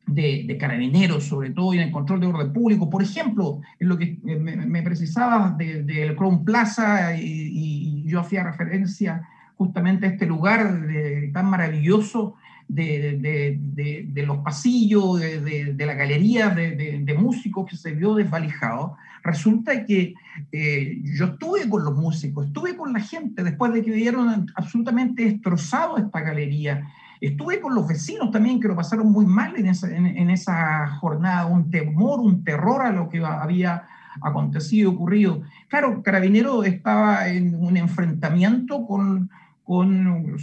de, 0.08 0.58
carabineros, 0.60 1.24
sobre 1.24 1.52
todo 1.52 1.74
en 1.74 1.80
el 1.80 1.92
control 1.92 2.20
de 2.20 2.28
orden 2.28 2.52
público, 2.52 2.90
por 2.90 3.02
ejemplo, 3.02 3.62
en 3.80 3.88
lo 3.88 3.98
que 3.98 4.20
me, 4.24 4.58
me 4.58 4.84
precisaba 4.84 5.56
del 5.58 5.86
de 5.86 6.14
Crown 6.18 6.44
Plaza 6.44 7.18
y, 7.18 7.24
y, 7.24 8.04
yo 8.06 8.20
hacía 8.20 8.44
referencia 8.44 9.28
justamente 9.56 10.06
a 10.06 10.10
este 10.10 10.26
lugar 10.26 10.86
tan 11.34 11.50
maravilloso 11.50 12.36
de, 12.68 14.24
los 14.26 14.38
pasillos, 14.40 15.20
de, 15.20 15.76
la 15.78 15.94
galería 15.94 16.50
de, 16.50 17.16
músicos 17.18 17.70
que 17.70 17.78
se 17.78 17.92
vio 17.92 18.16
desvalijado, 18.16 18.98
resulta 19.24 19.86
que 19.86 20.14
eh, 20.52 21.02
yo 21.04 21.26
estuve 21.26 21.68
con 21.70 21.84
los 21.84 21.96
músicos, 21.96 22.48
estuve 22.48 22.76
con 22.76 22.94
la 22.94 23.00
gente 23.00 23.44
después 23.44 23.74
de 23.74 23.84
que 23.84 23.92
vieron 23.92 24.48
absolutamente 24.56 25.26
destrozado 25.26 25.98
esta 25.98 26.22
galería. 26.22 26.88
Estuve 27.22 27.60
con 27.60 27.74
los 27.74 27.88
vecinos 27.88 28.30
también 28.32 28.60
que 28.60 28.68
lo 28.68 28.76
pasaron 28.76 29.12
muy 29.12 29.26
mal 29.26 29.56
en 29.58 29.68
esa, 29.68 29.90
en, 29.96 30.30
esa 30.30 30.88
jornada, 31.00 31.46
un 31.46 31.72
temor, 31.72 32.20
un 32.20 32.44
terror 32.44 32.82
a 32.82 32.92
lo 32.92 33.10
que 33.10 33.24
había 33.26 33.88
acontecido, 34.22 34.92
ocurrido. 34.92 35.42
Claro, 35.70 36.04
Carabinero 36.04 36.64
estaba 36.64 37.28
en 37.28 37.56
un 37.56 37.78
enfrentamiento 37.78 38.86
con 38.86 39.30
con, 39.66 40.38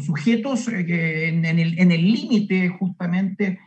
sujetos 0.00 0.68
eh, 0.68 1.28
en, 1.28 1.44
el 1.90 2.12
límite 2.12 2.68
justamente 2.68 3.58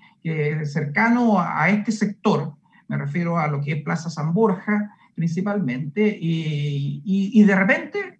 cercano 0.64 1.40
a, 1.40 1.70
este 1.70 1.92
sector, 1.92 2.54
me 2.88 2.98
refiero 2.98 3.38
a 3.38 3.48
lo 3.48 3.60
que 3.60 3.74
es 3.74 3.84
Plaza 3.84 4.10
San 4.10 4.34
Borja 4.34 4.96
principalmente, 5.16 6.18
y, 6.20 7.02
y, 7.06 7.44
de 7.44 7.56
repente 7.56 8.20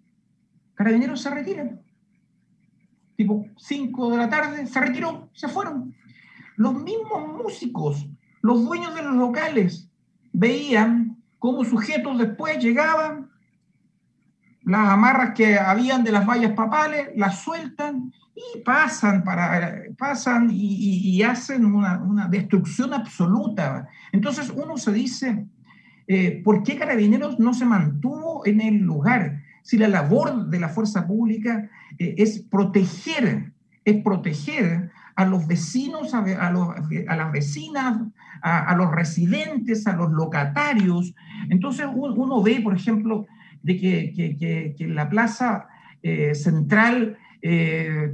Carabineros 0.74 1.20
se 1.20 1.30
retiran. 1.30 1.80
Tipo 3.16 3.44
5 3.56 4.10
de 4.10 4.16
la 4.16 4.28
tarde, 4.28 4.66
se 4.68 4.80
retiró, 4.80 5.28
se 5.32 5.48
fueron. 5.48 5.94
Los 6.56 6.74
mismos 6.74 7.42
músicos, 7.42 8.08
los 8.40 8.64
dueños 8.64 8.94
de 8.94 9.02
los 9.02 9.14
locales, 9.14 9.90
veían 10.32 11.20
cómo 11.40 11.64
sujetos 11.64 12.16
después 12.18 12.62
llegaban, 12.62 13.31
las 14.64 14.88
amarras 14.88 15.32
que 15.34 15.58
habían 15.58 16.04
de 16.04 16.12
las 16.12 16.26
vallas 16.26 16.52
papales, 16.52 17.08
las 17.16 17.40
sueltan 17.40 18.12
y 18.34 18.60
pasan, 18.60 19.24
para, 19.24 19.82
pasan 19.98 20.48
y, 20.50 21.22
hacen 21.22 21.64
una, 21.64 22.28
destrucción 22.28 22.94
absoluta. 22.94 23.88
Entonces 24.12 24.50
uno 24.50 24.76
se 24.76 24.92
dice, 24.92 25.46
eh, 26.06 26.40
¿por 26.44 26.62
qué 26.62 26.78
Carabineros 26.78 27.38
no 27.38 27.54
se 27.54 27.64
mantuvo 27.64 28.46
en 28.46 28.60
el 28.60 28.78
lugar? 28.78 29.42
Si 29.62 29.78
la 29.78 29.88
labor 29.88 30.46
de 30.46 30.60
la 30.60 30.68
fuerza 30.68 31.06
pública 31.06 31.68
eh, 31.98 32.14
es 32.18 32.40
proteger, 32.40 33.52
es 33.84 34.02
proteger 34.02 34.90
a 35.14 35.26
los 35.26 35.46
vecinos, 35.46 36.14
a, 36.14 36.20
a, 36.20 37.16
las 37.16 37.32
vecinas, 37.32 38.00
a, 38.40 38.74
los 38.76 38.90
residentes, 38.90 39.86
a 39.86 39.94
los 39.94 40.10
locatarios. 40.10 41.14
Entonces 41.50 41.86
uno 41.92 42.42
ve, 42.42 42.60
por 42.62 42.74
ejemplo, 42.74 43.26
de 43.62 43.78
que, 43.78 44.12
que, 44.14 44.74
que, 44.76 44.86
la 44.88 45.08
plaza 45.08 45.68
eh, 46.02 46.34
central, 46.34 47.16
eh, 47.40 48.12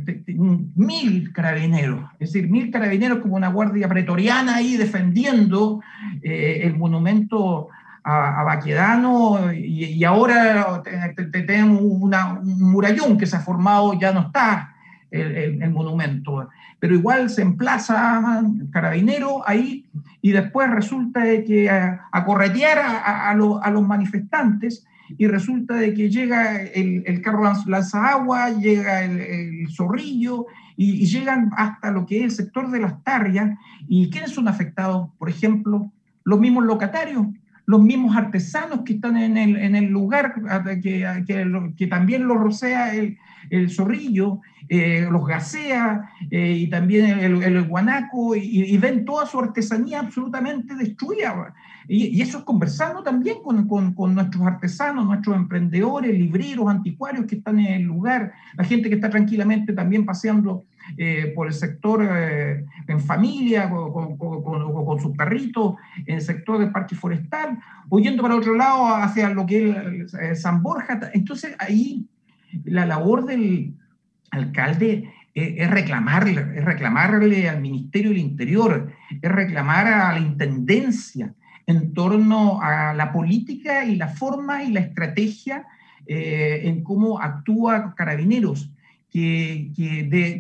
mil 0.74 1.32
carabineros, 1.32 2.00
es 2.18 2.32
decir, 2.32 2.50
mil 2.50 2.70
carabineros 2.70 3.18
como 3.18 3.36
una 3.36 3.48
guardia 3.48 3.88
pretoriana 3.88 4.56
ahí 4.56 4.76
defendiendo 4.76 5.80
eh, 6.22 6.60
el 6.64 6.76
monumento 6.76 7.68
a, 8.04 8.42
Baquedano 8.42 9.52
y, 9.52 10.02
ahora 10.04 10.82
tenemos 11.30 11.82
un 11.82 12.70
murallón 12.70 13.18
que 13.18 13.26
se 13.26 13.36
ha 13.36 13.40
formado, 13.40 13.98
ya 14.00 14.12
no 14.12 14.20
está 14.20 14.74
el, 15.10 15.62
el, 15.62 15.70
monumento, 15.70 16.48
pero 16.78 16.94
igual 16.94 17.28
se 17.28 17.42
emplaza 17.42 18.42
carabinero 18.70 19.46
ahí 19.46 19.86
y 20.22 20.32
después 20.32 20.70
resulta 20.70 21.20
que 21.46 21.68
a, 21.68 22.24
corretear 22.24 22.78
a, 22.78 23.30
a, 23.30 23.34
los 23.34 23.86
manifestantes 23.86 24.86
y 25.16 25.26
resulta 25.26 25.74
de 25.74 25.94
que 25.94 26.10
llega 26.10 26.62
el, 26.62 27.02
el 27.06 27.22
carro 27.22 27.44
lanza 27.66 28.08
agua, 28.08 28.50
llega 28.50 29.04
el, 29.04 29.68
zorrillo 29.74 30.46
y, 30.76 31.06
llegan 31.06 31.50
hasta 31.56 31.90
lo 31.90 32.06
que 32.06 32.18
es 32.18 32.24
el 32.24 32.30
sector 32.30 32.70
de 32.70 32.80
las 32.80 33.02
tarrias. 33.02 33.56
¿Y 33.88 34.10
quiénes 34.10 34.32
son 34.32 34.48
afectados? 34.48 35.10
Por 35.18 35.30
ejemplo, 35.30 35.90
los 36.24 36.38
mismos 36.38 36.64
locatarios, 36.64 37.26
los 37.66 37.82
mismos 37.82 38.16
artesanos 38.16 38.80
que 38.84 38.94
están 38.94 39.16
en 39.16 39.36
el, 39.36 39.56
en 39.56 39.74
el 39.76 39.86
lugar, 39.86 40.34
que, 40.82 41.06
que, 41.76 41.86
también 41.86 42.26
lo 42.26 42.34
rocea 42.34 42.94
el, 42.94 43.18
zorrillo, 43.70 44.40
eh, 44.68 45.06
los 45.10 45.26
gasea 45.26 46.10
eh, 46.30 46.52
y 46.52 46.66
también 46.68 47.18
el, 47.18 47.62
guanaco 47.62 48.36
y, 48.36 48.76
ven 48.78 49.04
toda 49.04 49.26
su 49.26 49.38
artesanía 49.38 50.00
absolutamente 50.00 50.74
destruida. 50.74 51.54
Y, 51.88 52.20
eso 52.20 52.38
es 52.38 52.44
conversando 52.44 53.02
también 53.02 53.38
con, 53.42 53.66
con, 53.66 54.14
nuestros 54.14 54.46
artesanos, 54.46 55.06
nuestros 55.06 55.34
emprendedores, 55.34 56.12
libreros, 56.12 56.68
anticuarios 56.68 57.24
que 57.24 57.36
están 57.36 57.58
en 57.58 57.72
el 57.72 57.82
lugar, 57.82 58.32
la 58.56 58.64
gente 58.64 58.90
que 58.90 58.96
está 58.96 59.08
tranquilamente 59.08 59.72
también 59.72 60.04
paseando 60.04 60.66
eh, 60.98 61.32
por 61.34 61.46
el 61.46 61.54
sector 61.54 62.02
en 62.02 63.00
familia, 63.00 63.70
con, 63.70 64.18
con, 64.18 65.00
sus 65.00 65.16
perritos, 65.16 65.76
en 66.04 66.16
el 66.16 66.20
sector 66.20 66.58
del 66.58 66.72
parque 66.72 66.94
forestal, 66.94 67.58
o 67.88 67.98
yendo 67.98 68.22
para 68.22 68.36
otro 68.36 68.54
lado 68.54 68.94
hacia 68.94 69.30
lo 69.30 69.46
que 69.46 70.04
es 70.30 70.42
San 70.42 70.62
Borja. 70.62 71.00
Entonces 71.14 71.56
ahí 71.58 72.06
la 72.64 72.84
labor 72.84 73.24
del 73.24 73.74
alcalde 74.30 75.10
es 75.34 75.70
reclamarle, 75.70 76.40
es 76.54 76.64
reclamarle 76.64 77.48
al 77.48 77.60
Ministerio 77.60 78.10
del 78.10 78.18
Interior, 78.18 78.92
es 79.22 79.32
reclamar 79.32 79.86
a 79.86 80.12
la 80.12 80.20
Intendencia 80.20 81.32
en 81.68 81.92
torno 81.92 82.62
a 82.62 82.94
la 82.94 83.12
política 83.12 83.84
y 83.84 83.96
la 83.96 84.08
forma 84.08 84.64
y 84.64 84.72
la 84.72 84.80
estrategia 84.80 85.66
eh, 86.06 86.62
en 86.64 86.82
cómo 86.82 87.20
actúa 87.20 87.94
Carabineros, 87.94 88.72
que, 89.10 89.70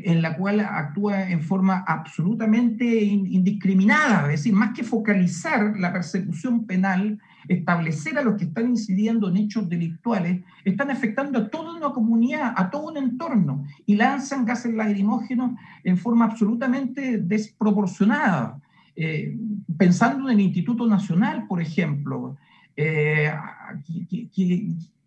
en 0.06 0.22
la 0.22 0.36
cual 0.38 0.60
actúa 0.60 1.28
en 1.28 1.42
forma 1.42 1.84
absolutamente 1.86 2.86
indiscriminada, 3.04 4.22
es 4.22 4.40
decir, 4.40 4.54
más 4.54 4.74
que 4.74 4.82
focalizar 4.82 5.78
la 5.78 5.92
persecución 5.92 6.64
penal, 6.64 7.18
establecer 7.46 8.16
a 8.16 8.22
los 8.22 8.36
que 8.36 8.44
están 8.44 8.70
incidiendo 8.70 9.28
en 9.28 9.36
hechos 9.36 9.68
delictuales, 9.68 10.40
están 10.64 10.90
afectando 10.90 11.38
a 11.38 11.48
toda 11.50 11.76
una 11.76 11.90
comunidad, 11.90 12.54
a 12.56 12.70
todo 12.70 12.88
un 12.88 12.96
entorno, 12.96 13.66
y 13.84 13.96
lanzan 13.96 14.46
gases 14.46 14.72
lacrimógenos 14.72 15.52
en 15.84 15.98
forma 15.98 16.24
absolutamente 16.24 17.18
desproporcionada. 17.18 18.58
Eh, 19.00 19.38
pensando 19.76 20.28
en 20.28 20.40
el 20.40 20.46
Instituto 20.46 20.84
Nacional, 20.84 21.46
por 21.46 21.62
ejemplo, 21.62 22.36
eh, 22.76 23.32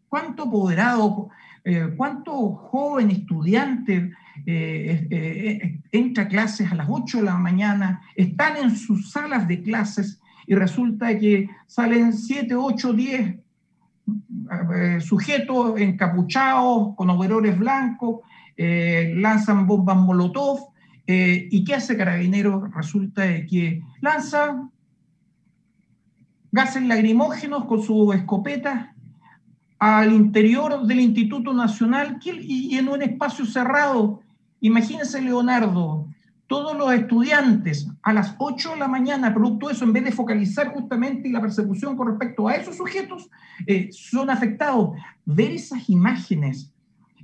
¿cuánto 0.07 0.43
apoderado, 0.43 1.27
eh, 1.65 1.93
cuánto 1.97 2.53
joven 2.53 3.11
estudiante 3.11 4.13
entra 5.91 6.23
a 6.23 6.27
clases 6.29 6.71
a 6.71 6.75
las 6.75 6.87
8 6.89 7.17
de 7.17 7.23
la 7.25 7.35
mañana, 7.35 8.01
están 8.15 8.55
en 8.55 8.77
sus 8.77 9.11
salas 9.11 9.45
de 9.45 9.61
clases 9.61 10.21
y 10.47 10.55
resulta 10.55 11.19
que 11.19 11.49
salen 11.67 12.13
7, 12.13 12.55
8, 12.55 12.93
10 12.93 13.35
sujetos 15.01 15.79
encapuchados 15.81 16.95
con 16.95 17.09
overoles 17.09 17.59
blancos, 17.59 18.21
eh, 18.55 19.13
lanzan 19.17 19.67
bombas 19.67 19.97
molotov, 19.97 20.59
eh, 21.07 21.47
¿y 21.51 21.63
qué 21.63 21.75
hace 21.75 21.97
Carabineros? 21.97 22.73
Resulta 22.73 23.23
que 23.45 23.81
lanza 24.01 24.69
gases 26.51 26.83
lacrimógenos 26.83 27.65
con 27.65 27.81
su 27.81 28.13
escopeta 28.13 28.93
al 29.79 30.13
interior 30.13 30.85
del 30.85 30.99
Instituto 30.99 31.53
Nacional 31.53 32.19
y 32.23 32.77
en 32.77 32.87
un 32.87 33.01
espacio 33.01 33.45
cerrado. 33.45 34.21
Imagínense, 34.59 35.21
Leonardo, 35.21 36.07
todos 36.51 36.77
los 36.77 36.93
estudiantes 36.93 37.87
a 38.03 38.11
las 38.11 38.35
8 38.37 38.71
de 38.71 38.75
la 38.75 38.89
mañana, 38.89 39.33
producto 39.33 39.67
de 39.67 39.73
eso, 39.73 39.85
en 39.85 39.93
vez 39.93 40.03
de 40.03 40.11
focalizar 40.11 40.67
justamente 40.73 41.29
la 41.29 41.39
persecución 41.39 41.95
con 41.95 42.09
respecto 42.09 42.45
a 42.45 42.55
esos 42.55 42.75
sujetos, 42.75 43.29
eh, 43.65 43.87
son 43.93 44.29
afectados. 44.29 44.97
Ver 45.23 45.51
esas 45.51 45.89
imágenes, 45.89 46.69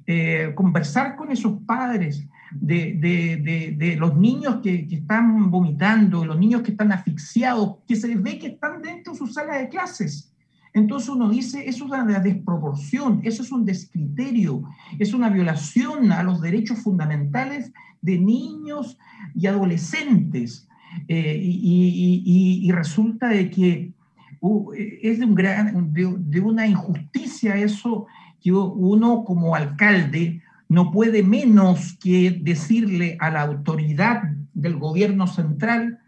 eh, 0.09 0.53
conversar 0.55 1.17
con 1.17 1.31
esos 1.31 1.61
padres 1.65 2.25
de, 2.51 3.97
los 3.99 4.15
niños 4.15 4.61
que, 4.63 4.87
están 4.89 5.51
vomitando, 5.51 6.23
los 6.23 6.39
niños 6.39 6.61
que 6.61 6.71
están 6.71 6.93
asfixiados, 6.93 7.79
que 7.85 7.97
se 7.97 8.15
ve 8.15 8.39
que 8.39 8.47
están 8.47 8.81
dentro 8.81 9.11
de 9.11 9.19
sus 9.19 9.33
salas 9.33 9.59
de 9.59 9.67
clases. 9.67 10.33
Entonces 10.73 11.09
uno 11.09 11.29
dice, 11.29 11.67
eso 11.67 11.85
es 11.85 11.91
una 11.91 12.19
desproporción, 12.19 13.19
eso 13.23 13.43
es 13.43 13.51
un 13.51 13.65
descriterio, 13.65 14.63
es 14.97 15.13
una 15.13 15.29
violación 15.29 16.11
a 16.11 16.23
los 16.23 16.41
derechos 16.41 16.79
fundamentales 16.79 17.73
de 18.01 18.17
niños 18.17 18.97
y 19.35 19.47
adolescentes. 19.47 20.67
Eh, 21.09 21.37
y, 21.41 22.71
resulta 22.71 23.27
de 23.27 23.49
que 23.49 23.91
uh, 24.39 24.71
es 24.73 25.19
de, 25.19 26.39
una 26.41 26.65
injusticia 26.65 27.57
eso 27.57 28.07
que 28.41 28.51
uno 28.51 29.23
como 29.23 29.55
alcalde 29.55 30.41
no 30.69 30.91
puede 30.91 31.23
menos 31.23 31.97
que 32.01 32.39
decirle 32.41 33.17
a 33.19 33.29
la 33.29 33.41
autoridad 33.41 34.23
del 34.53 34.77
gobierno 34.77 35.27
central, 35.27 35.99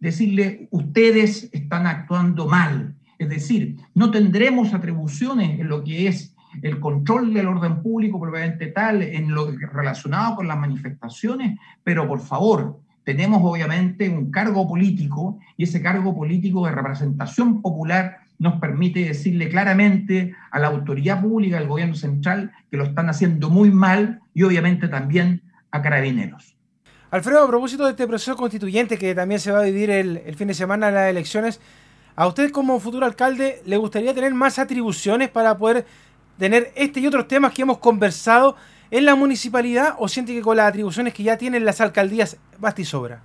decirle, 0.00 0.68
ustedes 0.70 1.48
están 1.52 1.86
actuando 1.86 2.46
mal, 2.46 2.94
es 3.18 3.28
decir, 3.28 3.76
no 3.94 4.10
tendremos 4.10 4.74
atribuciones 4.74 5.58
en 5.60 5.68
lo 5.68 5.82
que 5.84 6.08
es 6.08 6.34
el 6.62 6.80
control 6.80 7.34
del 7.34 7.46
orden 7.46 7.82
público 7.82 8.20
probablemente 8.20 8.68
tal, 8.68 9.02
en 9.02 9.34
lo 9.34 9.50
relacionado 9.50 10.36
con 10.36 10.48
las 10.48 10.58
manifestaciones, 10.58 11.58
pero 11.84 12.08
por 12.08 12.20
favor, 12.20 12.80
tenemos 13.04 13.40
obviamente 13.44 14.08
un 14.08 14.30
cargo 14.30 14.66
político 14.66 15.38
y 15.56 15.64
ese 15.64 15.80
cargo 15.80 16.14
político 16.14 16.66
de 16.66 16.72
representación 16.72 17.62
popular 17.62 18.25
nos 18.38 18.60
permite 18.60 19.00
decirle 19.00 19.48
claramente 19.48 20.34
a 20.50 20.58
la 20.58 20.68
autoridad 20.68 21.22
pública, 21.22 21.58
al 21.58 21.66
gobierno 21.66 21.94
central, 21.94 22.52
que 22.70 22.76
lo 22.76 22.84
están 22.84 23.08
haciendo 23.08 23.50
muy 23.50 23.70
mal 23.70 24.20
y 24.34 24.42
obviamente 24.42 24.88
también 24.88 25.42
a 25.70 25.82
carabineros. 25.82 26.56
Alfredo, 27.10 27.44
a 27.44 27.48
propósito 27.48 27.84
de 27.84 27.92
este 27.92 28.06
proceso 28.06 28.36
constituyente 28.36 28.98
que 28.98 29.14
también 29.14 29.40
se 29.40 29.52
va 29.52 29.60
a 29.60 29.64
vivir 29.64 29.90
el, 29.90 30.18
el 30.18 30.34
fin 30.34 30.48
de 30.48 30.54
semana 30.54 30.88
de 30.88 30.92
las 30.92 31.10
elecciones, 31.10 31.60
¿A 32.16 32.26
usted 32.26 32.50
como 32.50 32.80
futuro 32.80 33.04
alcalde 33.04 33.60
le 33.66 33.76
gustaría 33.76 34.14
tener 34.14 34.32
más 34.32 34.58
atribuciones 34.58 35.28
para 35.28 35.58
poder 35.58 35.86
tener 36.38 36.72
este 36.74 37.00
y 37.00 37.06
otros 37.06 37.28
temas 37.28 37.52
que 37.52 37.60
hemos 37.60 37.76
conversado 37.76 38.56
en 38.90 39.04
la 39.04 39.14
municipalidad 39.14 39.96
o 39.98 40.08
siente 40.08 40.32
que 40.32 40.40
con 40.40 40.56
las 40.56 40.66
atribuciones 40.66 41.12
que 41.12 41.22
ya 41.22 41.36
tienen 41.36 41.66
las 41.66 41.82
alcaldías 41.82 42.38
basta 42.58 42.80
y 42.80 42.86
sobra? 42.86 43.20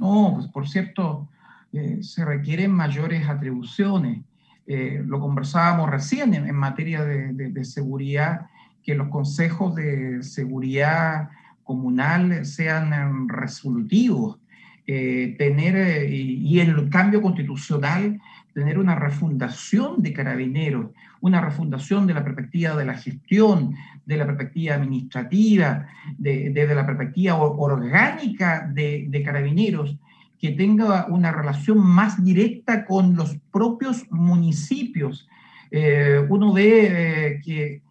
No, 0.00 0.32
pues 0.34 0.48
por 0.48 0.68
cierto, 0.68 1.28
eh, 1.72 2.02
se 2.02 2.24
requieren 2.24 2.72
mayores 2.72 3.28
atribuciones. 3.28 4.24
Eh, 4.70 5.02
lo 5.06 5.18
conversábamos 5.18 5.88
recién 5.88 6.34
en, 6.34 6.54
materia 6.54 7.02
de, 7.02 7.64
seguridad, 7.64 8.48
que 8.82 8.94
los 8.94 9.08
consejos 9.08 9.74
de 9.74 10.22
seguridad 10.22 11.30
comunal 11.64 12.44
sean 12.44 13.30
resolutivos, 13.30 14.38
eh, 14.86 15.36
tener, 15.38 15.74
eh, 15.74 16.10
y, 16.10 16.60
en 16.60 16.68
el 16.68 16.90
cambio 16.90 17.22
constitucional, 17.22 18.20
tener 18.52 18.78
una 18.78 18.94
refundación 18.94 20.02
de 20.02 20.12
carabineros, 20.12 20.90
una 21.22 21.40
refundación 21.40 22.06
de 22.06 22.12
la 22.12 22.24
perspectiva 22.24 22.76
de 22.76 22.84
la 22.84 22.94
gestión, 22.94 23.74
de 24.04 24.16
la 24.18 24.26
perspectiva 24.26 24.74
administrativa, 24.74 25.86
desde 26.18 26.66
de, 26.66 26.74
la 26.74 26.84
perspectiva 26.84 27.36
orgánica 27.36 28.70
de, 28.70 29.22
carabineros, 29.24 29.96
que 30.38 30.50
tenga 30.50 31.06
una 31.08 31.32
relación 31.32 31.78
más 31.78 32.22
directa 32.22 32.84
con 32.84 33.16
los 33.16 33.36
propios 33.50 34.06
municipios. 34.10 35.28
Eh, 35.70 36.24
uno 36.28 36.52
ve 36.52 37.40
que, 37.44 37.82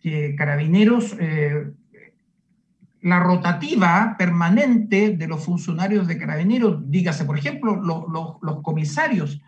que, 0.00 0.34
carabineros 0.36 1.16
la 3.02 3.20
rotativa 3.20 4.16
permanente 4.18 5.10
de 5.16 5.28
los 5.28 5.44
funcionarios 5.44 6.06
de 6.08 6.18
carabineros, 6.18 6.90
dígase, 6.90 7.24
por 7.24 7.38
ejemplo, 7.38 7.80
los 8.42 8.62
comisarios 8.62 9.40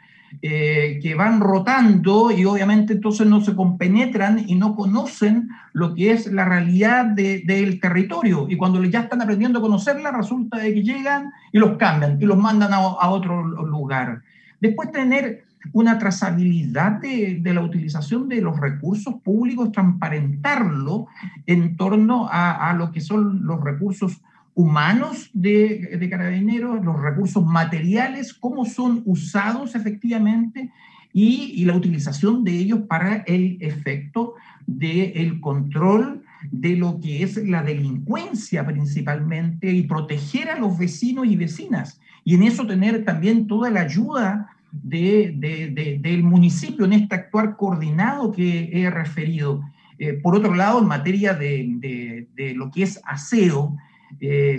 eh, 0.42 0.98
que 1.02 1.14
van 1.14 1.40
rotando 1.40 2.30
y 2.30 2.44
obviamente 2.44 2.92
entonces 2.94 3.26
no 3.26 3.40
se 3.40 3.54
compenetran 3.54 4.44
y 4.46 4.54
no 4.54 4.74
conocen 4.74 5.48
lo 5.72 5.94
que 5.94 6.12
es 6.12 6.30
la 6.32 6.44
realidad 6.44 7.06
del 7.06 7.80
territorio. 7.80 8.46
Y 8.48 8.56
cuando 8.56 8.82
ya 8.84 9.00
están 9.00 9.22
aprendiendo 9.22 9.58
a 9.58 9.62
conocerla, 9.62 10.12
resulta 10.12 10.58
de 10.58 10.74
que 10.74 10.82
llegan 10.82 11.32
y 11.52 11.58
los 11.58 11.76
cambian 11.76 12.18
y 12.20 12.24
los 12.24 12.38
mandan 12.38 12.72
a, 12.72 12.76
a 12.76 13.10
otro 13.10 13.42
lugar. 13.42 14.22
Después 14.60 14.92
tener 14.92 15.44
una 15.72 15.98
trazabilidad 15.98 17.00
de, 17.00 17.40
la 17.44 17.62
utilización 17.62 18.28
de 18.28 18.40
los 18.40 18.58
recursos 18.58 19.14
públicos, 19.22 19.72
transparentarlo 19.72 21.06
en 21.46 21.76
torno 21.76 22.28
a, 22.30 22.74
lo 22.76 22.92
que 22.92 23.00
son 23.00 23.44
los 23.46 23.62
recursos 23.62 24.20
humanos 24.54 25.30
de, 25.32 26.08
carabineros, 26.10 26.84
los 26.84 27.00
recursos 27.00 27.44
materiales, 27.44 28.34
cómo 28.34 28.64
son 28.64 29.02
usados 29.06 29.74
efectivamente 29.74 30.70
y, 31.12 31.64
la 31.64 31.74
utilización 31.74 32.44
de 32.44 32.52
ellos 32.52 32.80
para 32.88 33.16
el 33.26 33.58
efecto 33.60 34.34
del 34.66 35.40
control 35.40 36.22
de 36.50 36.76
lo 36.76 37.00
que 37.00 37.22
es 37.22 37.36
la 37.36 37.62
delincuencia 37.62 38.64
principalmente 38.66 39.72
y 39.72 39.82
proteger 39.82 40.50
a 40.50 40.58
los 40.58 40.78
vecinos 40.78 41.26
y 41.26 41.36
vecinas. 41.36 42.00
Y 42.24 42.34
en 42.34 42.44
eso 42.44 42.66
tener 42.66 43.04
también 43.04 43.46
toda 43.46 43.70
la 43.70 43.80
ayuda 43.80 44.50
del 44.72 46.22
municipio 46.22 46.84
en 46.84 46.92
este 46.92 47.14
actuar 47.14 47.56
coordinado 47.56 48.32
que 48.32 48.70
he 48.72 48.88
referido. 48.90 49.62
Eh, 49.98 50.14
por 50.14 50.34
otro 50.34 50.54
lado, 50.54 50.78
en 50.80 50.86
materia 50.86 51.34
de, 51.34 52.26
lo 52.56 52.70
que 52.70 52.84
es 52.84 53.00
aseo, 53.04 53.76
eh, 54.18 54.56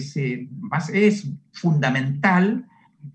es 0.93 1.31
fundamental 1.51 2.65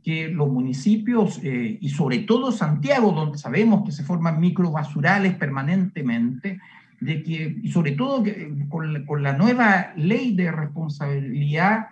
que 0.03 0.29
los 0.29 0.49
municipios, 0.49 1.40
eh, 1.42 1.79
y 1.81 1.88
sobre 1.90 2.18
todo 2.20 2.51
Santiago, 2.53 3.12
donde 3.12 3.38
sabemos 3.38 3.85
que 3.85 3.92
se 3.92 4.05
forman 4.05 4.40
microbasurales 4.40 5.35
permanentemente, 5.35 6.61
de 7.01 7.22
que, 7.22 7.59
y 7.62 7.70
sobre 7.70 7.92
todo 7.92 8.25
con, 8.68 9.05
con, 9.05 9.22
la 9.22 9.35
nueva 9.35 9.92
ley 9.96 10.35
de 10.35 10.51
responsabilidad 10.51 11.88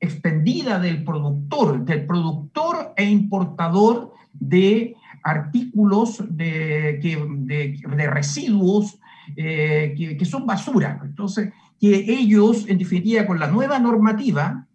extendida 0.00 0.78
del 0.78 1.04
productor, 1.04 1.84
del 1.84 2.06
productor 2.06 2.92
e 2.96 3.04
importador 3.04 4.12
de 4.32 4.94
artículos 5.22 6.22
de, 6.28 7.00
de, 7.00 8.06
residuos 8.06 8.98
eh, 9.36 9.94
que, 9.96 10.24
son 10.24 10.46
basura. 10.46 11.00
Entonces, 11.02 11.52
que 11.80 12.04
ellos, 12.08 12.66
en 12.68 12.78
definitiva, 12.78 13.26
con 13.26 13.38
la 13.38 13.48
nueva 13.48 13.78
normativa, 13.78 14.66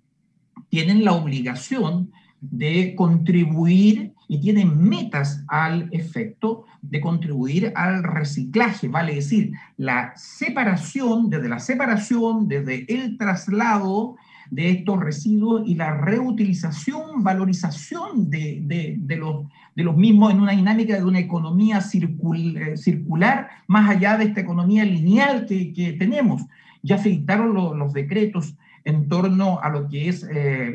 tienen 0.70 1.04
la 1.04 1.14
obligación 1.14 2.12
de 2.40 2.96
contribuir 2.96 4.14
y 4.28 4.40
tienen 4.40 4.82
metas 4.82 5.44
al 5.48 5.90
efecto 5.92 6.66
de 6.82 7.02
contribuir 7.02 7.72
al 7.76 8.04
reciclaje, 8.04 8.88
vale 8.88 9.16
decir, 9.16 9.52
la 9.78 10.14
separación, 10.16 11.30
desde 11.30 11.50
la 11.50 11.60
separación, 11.60 12.48
desde 12.48 12.86
el 12.92 13.18
traslado 13.18 14.16
de 14.52 14.70
estos 14.70 15.00
residuos 15.00 15.64
y 15.66 15.76
la 15.76 15.94
reutilización, 15.94 17.24
valorización 17.24 18.30
de, 18.30 18.98
los, 19.18 19.46
de 19.76 19.84
los 19.84 19.96
mismos 19.96 20.34
en 20.34 20.42
una 20.42 20.52
dinámica 20.52 20.96
de 20.96 21.06
una 21.06 21.20
economía 21.20 21.80
eh, 21.80 22.78
circular, 22.78 23.50
más 23.68 23.90
allá 23.90 24.18
de 24.18 24.26
esta 24.26 24.42
economía 24.42 24.84
lineal 24.84 25.46
que, 25.46 25.96
tenemos. 25.98 26.44
Ya 26.84 26.98
se 26.98 27.10
dictaron 27.10 27.54
los 27.54 27.94
decretos 27.94 28.56
en 28.84 29.08
torno 29.08 29.60
a 29.62 29.70
lo 29.70 29.88
que 29.88 30.10
es 30.10 30.28
eh, 30.32 30.74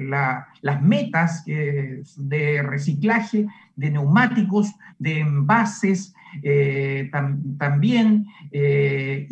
las 0.63 0.83
metas 0.83 1.43
eh, 1.47 2.03
de 2.17 2.63
reciclaje 2.63 3.47
de 3.75 3.91
neumáticos, 3.91 4.73
de 4.99 5.21
envases, 5.21 6.15
también, 7.59 8.27
y, 8.53 9.29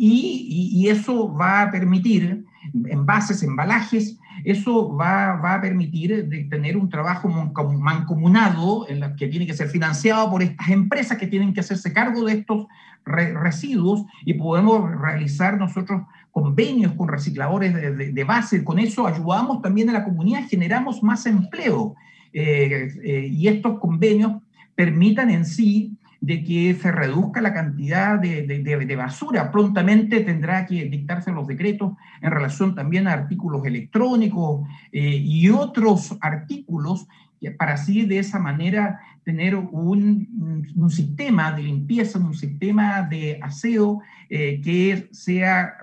y, 0.73 0.89
eso 0.89 1.31
va 1.31 1.61
a 1.61 1.71
permitir 1.71 2.43
envases, 2.87 3.43
embalajes, 3.43 4.17
eso 4.43 4.95
va, 4.95 5.53
a 5.53 5.61
permitir 5.61 6.27
de 6.27 6.43
tener 6.45 6.77
un 6.77 6.89
trabajo 6.89 7.29
mancomunado 7.29 8.87
en 8.89 8.99
la 8.99 9.15
que 9.15 9.27
tiene 9.27 9.47
que 9.47 9.53
ser 9.53 9.69
financiado 9.69 10.29
por 10.29 10.41
estas 10.43 10.69
empresas 10.69 11.17
que 11.17 11.27
tienen 11.27 11.53
que 11.53 11.61
hacerse 11.61 11.93
cargo 11.93 12.25
de 12.25 12.33
estos 12.33 12.67
residuos 13.05 14.03
y 14.23 14.33
podemos 14.33 14.89
realizar 14.99 15.57
nosotros 15.57 16.01
convenios 16.35 16.91
con 16.95 17.07
recicladores 17.07 17.73
de, 17.73 18.23
base. 18.25 18.61
Con 18.61 18.77
eso 18.77 19.07
ayudamos 19.07 19.61
también 19.61 19.89
a 19.89 19.93
la 19.93 20.03
comunidad, 20.03 20.43
generamos 20.49 21.01
más 21.01 21.25
empleo. 21.27 21.95
Eh, 22.33 22.89
eh, 23.05 23.29
y 23.31 23.47
estos 23.47 23.79
convenios 23.79 24.41
permitan 24.75 25.29
en 25.29 25.45
sí 25.45 25.93
de 26.19 26.43
que 26.43 26.73
se 26.73 26.91
reduzca 26.91 27.39
la 27.39 27.53
cantidad 27.53 28.19
de, 28.19 28.95
basura. 28.97 29.49
Prontamente 29.49 30.19
tendrá 30.19 30.65
que 30.65 30.83
dictarse 30.83 31.31
los 31.31 31.47
decretos 31.47 31.93
en 32.21 32.31
relación 32.31 32.75
también 32.75 33.07
a 33.07 33.13
artículos 33.13 33.65
electrónicos 33.65 34.67
eh, 34.91 35.15
y 35.15 35.47
otros 35.47 36.17
artículos 36.19 37.07
para 37.57 37.75
así 37.75 38.05
de 38.05 38.19
esa 38.19 38.39
manera 38.39 38.99
tener 39.23 39.55
un, 39.55 40.67
sistema 40.89 41.53
de 41.53 41.63
limpieza, 41.63 42.19
un 42.19 42.33
sistema 42.33 43.03
de 43.03 43.39
aseo 43.41 44.01
que 44.27 45.07
sea 45.13 45.75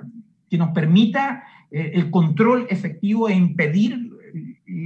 que 0.53 0.59
nos 0.59 0.69
permita 0.73 1.45
eh, 1.71 1.93
el 1.95 2.11
control 2.11 2.67
efectivo 2.69 3.27
e 3.27 3.33
impedir 3.33 4.13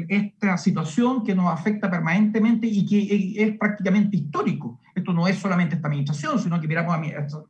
esta 0.09 0.57
situación 0.59 1.25
que 1.25 1.35
nos 1.35 1.53
afecta 1.53 1.91
permanentemente 1.91 2.69
y 2.69 2.87
que 2.87 3.43
es 3.43 3.59
prácticamente 3.59 4.17
histórico. 4.17 4.79
Esto 4.95 5.13
no 5.13 5.27
es 5.27 5.39
solamente 5.39 5.75
esta 5.75 5.89
administración, 5.89 6.39
sino 6.39 6.61
que 6.61 6.69
miramos 6.69 6.95
a 6.95 7.03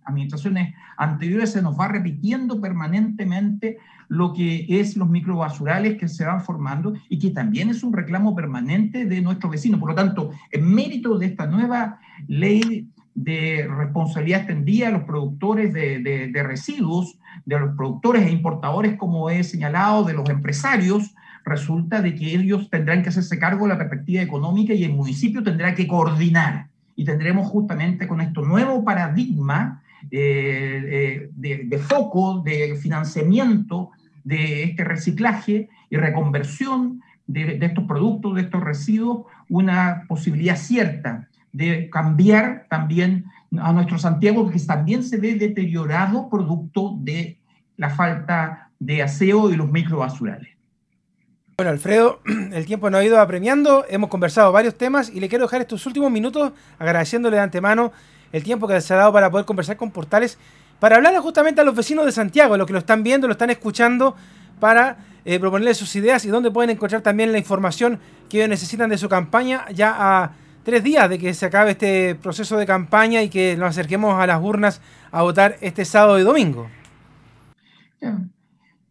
administraciones 0.06 0.74
anteriores, 0.96 1.52
se 1.52 1.60
nos 1.60 1.78
va 1.78 1.88
repitiendo 1.88 2.58
permanentemente 2.58 3.76
lo 4.08 4.32
que 4.32 4.64
es 4.66 4.96
los 4.96 5.10
microbasurales 5.10 5.98
que 5.98 6.08
se 6.08 6.24
van 6.24 6.40
formando 6.40 6.94
y 7.10 7.18
que 7.18 7.32
también 7.32 7.68
es 7.68 7.82
un 7.82 7.92
reclamo 7.92 8.34
permanente 8.34 9.04
de 9.04 9.20
nuestros 9.20 9.52
vecinos. 9.52 9.78
Por 9.78 9.90
lo 9.90 9.94
tanto, 9.94 10.30
en 10.52 10.74
mérito 10.74 11.18
de 11.18 11.26
esta 11.26 11.46
nueva 11.46 12.00
ley 12.28 12.88
de 13.16 13.66
responsabilidad 13.66 14.40
extendida 14.40 14.88
a 14.88 14.92
los 14.92 15.02
productores 15.02 15.72
de, 15.72 15.98
de 16.00 16.42
residuos, 16.42 17.18
de 17.44 17.58
los 17.58 17.74
productores 17.74 18.26
e 18.26 18.30
importadores, 18.30 18.96
como 18.96 19.30
he 19.30 19.42
señalado, 19.42 20.04
de 20.04 20.12
los 20.12 20.28
empresarios, 20.28 21.14
resulta 21.44 22.02
de 22.02 22.14
que 22.14 22.34
ellos 22.34 22.68
tendrán 22.68 23.02
que 23.02 23.08
hacerse 23.08 23.38
cargo 23.38 23.66
de 23.66 23.72
la 23.72 23.78
perspectiva 23.78 24.22
económica 24.22 24.74
y 24.74 24.84
el 24.84 24.92
municipio 24.92 25.42
tendrá 25.42 25.74
que 25.74 25.86
coordinar. 25.86 26.66
Y 26.94 27.04
tendremos 27.04 27.48
justamente 27.48 28.06
con 28.06 28.20
esto 28.20 28.42
nuevo 28.42 28.84
paradigma 28.84 29.82
eh, 30.10 31.30
eh, 31.36 31.62
de, 31.64 31.78
foco, 31.78 32.42
de 32.44 32.76
financiamiento 32.76 33.90
de 34.24 34.64
este 34.64 34.84
reciclaje 34.84 35.68
y 35.88 35.96
reconversión 35.96 37.00
de, 37.26 37.58
de 37.58 37.66
estos 37.66 37.84
productos, 37.84 38.34
de 38.34 38.42
estos 38.42 38.62
residuos, 38.62 39.26
una 39.48 40.04
posibilidad 40.08 40.56
cierta 40.56 41.28
de 41.56 41.88
cambiar 41.88 42.66
también 42.68 43.24
a 43.58 43.72
nuestro 43.72 43.98
Santiago, 43.98 44.50
que 44.50 44.60
también 44.60 45.02
se 45.02 45.16
ve 45.16 45.34
deteriorado 45.34 46.28
producto 46.28 46.96
de 46.98 47.38
la 47.76 47.90
falta 47.90 48.70
de 48.78 49.02
aseo 49.02 49.50
y 49.50 49.56
los 49.56 49.70
microbasurales. 49.70 50.48
Bueno, 51.56 51.70
Alfredo, 51.70 52.20
el 52.52 52.66
tiempo 52.66 52.90
nos 52.90 53.00
ha 53.00 53.04
ido 53.04 53.18
apremiando, 53.18 53.86
hemos 53.88 54.10
conversado 54.10 54.52
varios 54.52 54.76
temas 54.76 55.08
y 55.08 55.20
le 55.20 55.28
quiero 55.30 55.46
dejar 55.46 55.62
estos 55.62 55.86
últimos 55.86 56.10
minutos 56.10 56.52
agradeciéndole 56.78 57.36
de 57.36 57.42
antemano 57.42 57.92
el 58.32 58.42
tiempo 58.42 58.68
que 58.68 58.78
se 58.82 58.92
ha 58.92 58.98
dado 58.98 59.12
para 59.12 59.30
poder 59.30 59.46
conversar 59.46 59.78
con 59.78 59.90
Portales, 59.90 60.36
para 60.78 60.96
hablarle 60.96 61.20
justamente 61.20 61.62
a 61.62 61.64
los 61.64 61.74
vecinos 61.74 62.04
de 62.04 62.12
Santiago, 62.12 62.58
los 62.58 62.66
que 62.66 62.74
lo 62.74 62.80
están 62.80 63.02
viendo, 63.02 63.26
lo 63.26 63.32
están 63.32 63.48
escuchando, 63.48 64.14
para 64.60 64.98
eh, 65.24 65.40
proponerles 65.40 65.78
sus 65.78 65.96
ideas 65.96 66.24
y 66.26 66.28
dónde 66.28 66.50
pueden 66.50 66.70
encontrar 66.70 67.00
también 67.00 67.32
la 67.32 67.38
información 67.38 67.98
que 68.28 68.38
ellos 68.38 68.50
necesitan 68.50 68.90
de 68.90 68.98
su 68.98 69.08
campaña 69.08 69.64
ya 69.72 69.94
a 69.96 70.32
tres 70.66 70.82
días 70.82 71.08
de 71.08 71.16
que 71.20 71.32
se 71.32 71.46
acabe 71.46 71.70
este 71.70 72.16
proceso 72.16 72.56
de 72.56 72.66
campaña 72.66 73.22
y 73.22 73.28
que 73.28 73.56
nos 73.56 73.68
acerquemos 73.68 74.20
a 74.20 74.26
las 74.26 74.42
urnas 74.42 74.80
a 75.12 75.22
votar 75.22 75.54
este 75.60 75.84
sábado 75.84 76.18
y 76.18 76.22
domingo. 76.22 76.66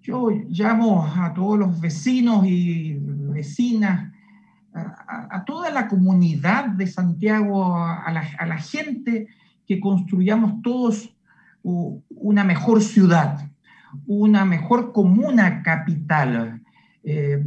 Yo 0.01 0.29
llamo 0.47 1.05
a 1.05 1.33
todos 1.33 1.59
los 1.59 1.81
vecinos 1.81 2.45
y 2.47 2.97
vecinas, 2.97 4.09
a, 4.73 5.43
toda 5.43 5.69
la 5.69 5.89
comunidad 5.89 6.67
de 6.67 6.87
Santiago, 6.87 7.75
a 7.75 8.09
la, 8.09 8.57
gente, 8.57 9.27
que 9.67 9.81
construyamos 9.81 10.61
todos 10.61 11.13
una 11.61 12.45
mejor 12.45 12.81
ciudad, 12.81 13.49
una 14.07 14.45
mejor 14.45 14.93
comuna 14.93 15.61
capital. 15.61 16.61
Eh, 17.03 17.43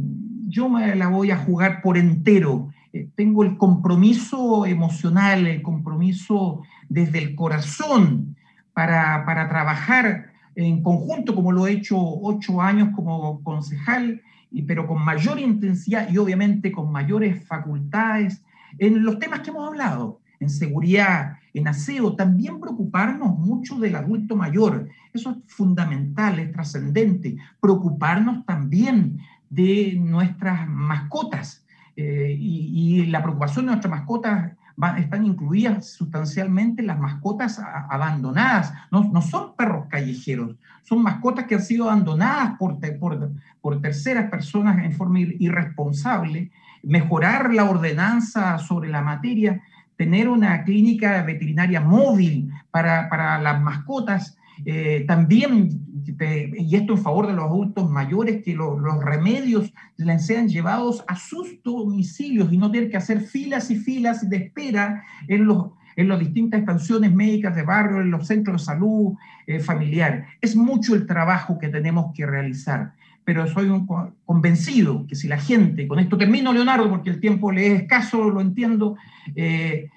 yo 0.47 0.69
me 0.69 0.95
la 0.95 1.07
voy 1.07 1.31
a 1.31 1.37
jugar 1.37 1.81
por 1.81 1.97
entero. 1.97 2.69
Eh, 2.93 3.09
tengo 3.15 3.43
el 3.43 3.57
compromiso 3.57 4.65
emocional, 4.65 5.47
el 5.47 5.61
compromiso 5.61 6.61
desde 6.87 7.19
el 7.19 7.35
corazón 7.35 8.35
para, 8.73 9.25
para 9.25 9.47
trabajar 9.47 10.31
en 10.55 10.81
conjunto, 10.81 11.35
como 11.35 11.51
lo 11.51 11.67
he 11.67 11.73
hecho 11.73 11.97
ocho 11.97 12.61
años 12.61 12.89
como 12.95 13.41
concejal, 13.43 14.21
pero 14.67 14.87
con 14.87 15.03
mayor 15.03 15.39
intensidad 15.39 16.09
y 16.09 16.17
obviamente 16.17 16.71
con 16.71 16.91
mayores 16.91 17.45
facultades 17.45 18.43
en 18.77 19.03
los 19.03 19.19
temas 19.19 19.41
que 19.41 19.49
hemos 19.49 19.67
hablado, 19.67 20.19
en 20.39 20.49
seguridad, 20.49 21.37
en 21.53 21.67
aseo, 21.67 22.15
también 22.15 22.59
preocuparnos 22.59 23.37
mucho 23.37 23.77
del 23.79 23.95
adulto 23.95 24.35
mayor. 24.35 24.87
Eso 25.13 25.31
es 25.31 25.37
fundamental, 25.53 26.39
es 26.39 26.51
trascendente. 26.51 27.37
Preocuparnos 27.59 28.45
también 28.45 29.19
de 29.49 29.97
nuestras 29.99 30.67
mascotas. 30.69 31.65
Eh, 32.01 32.37
y, 32.39 33.05
la 33.07 33.21
preocupación 33.21 33.65
de 33.65 33.71
nuestras 33.71 33.91
mascotas 33.91 34.53
están 34.97 35.25
incluidas 35.25 35.87
sustancialmente 35.87 36.81
las 36.81 36.97
mascotas 36.97 37.59
abandonadas. 37.89 38.73
No, 38.89 39.03
no, 39.11 39.21
son 39.21 39.53
perros 39.57 39.87
callejeros, 39.89 40.55
son 40.83 41.03
mascotas 41.03 41.45
que 41.45 41.55
han 41.55 41.61
sido 41.61 41.89
abandonadas 41.89 42.57
por, 42.57 42.79
por, 42.99 43.31
por 43.59 43.81
terceras 43.81 44.29
personas 44.29 44.81
en 44.85 44.93
forma 44.93 45.19
irresponsable. 45.19 46.51
Mejorar 46.83 47.53
la 47.53 47.69
ordenanza 47.69 48.57
sobre 48.59 48.87
la 48.87 49.01
materia, 49.01 49.61
tener 49.97 50.29
una 50.29 50.63
clínica 50.63 51.21
veterinaria 51.23 51.81
móvil 51.81 52.49
para, 52.71 53.09
para 53.09 53.41
las 53.41 53.61
mascotas, 53.61 54.37
eh, 54.65 55.05
también, 55.07 55.69
y 56.05 56.75
esto 56.75 56.93
en 56.93 56.99
favor 56.99 57.27
de 57.27 57.33
los 57.33 57.45
adultos 57.45 57.89
mayores, 57.89 58.43
que 58.43 58.55
los 58.55 59.03
remedios 59.03 59.73
les 59.97 60.25
sean 60.25 60.49
llevados 60.49 61.03
a 61.07 61.15
sus 61.15 61.61
domicilios 61.63 62.51
y 62.51 62.57
no 62.57 62.71
tener 62.71 62.89
que 62.89 62.97
hacer 62.97 63.21
filas 63.21 63.71
y 63.71 63.75
filas 63.75 64.29
de 64.29 64.37
espera 64.37 65.03
en 65.27 65.45
los, 65.45 65.71
en 65.95 66.07
las 66.07 66.19
distintas 66.19 66.61
estaciones 66.61 67.13
médicas 67.13 67.55
de 67.55 67.63
barrio, 67.63 68.01
en 68.01 68.11
los 68.11 68.27
centros 68.27 68.61
de 68.61 68.65
salud 68.65 69.13
eh, 69.47 69.59
familiar. 69.59 70.25
Es 70.41 70.55
mucho 70.55 70.95
el 70.95 71.05
trabajo 71.05 71.57
que 71.57 71.69
tenemos 71.69 72.13
que 72.13 72.25
realizar, 72.25 72.93
pero 73.23 73.47
soy 73.47 73.69
un 73.69 73.87
convencido 74.25 75.05
que 75.07 75.15
si 75.15 75.27
la 75.27 75.37
gente, 75.37 75.87
con 75.87 75.99
esto 75.99 76.17
termino 76.17 76.51
Leonardo 76.51 76.89
porque 76.89 77.11
el 77.11 77.19
tiempo 77.19 77.51
le 77.51 77.67
es 77.67 77.81
escaso, 77.81 78.29
lo 78.29 78.41
entiendo, 78.41 78.97
eh, 79.35 79.89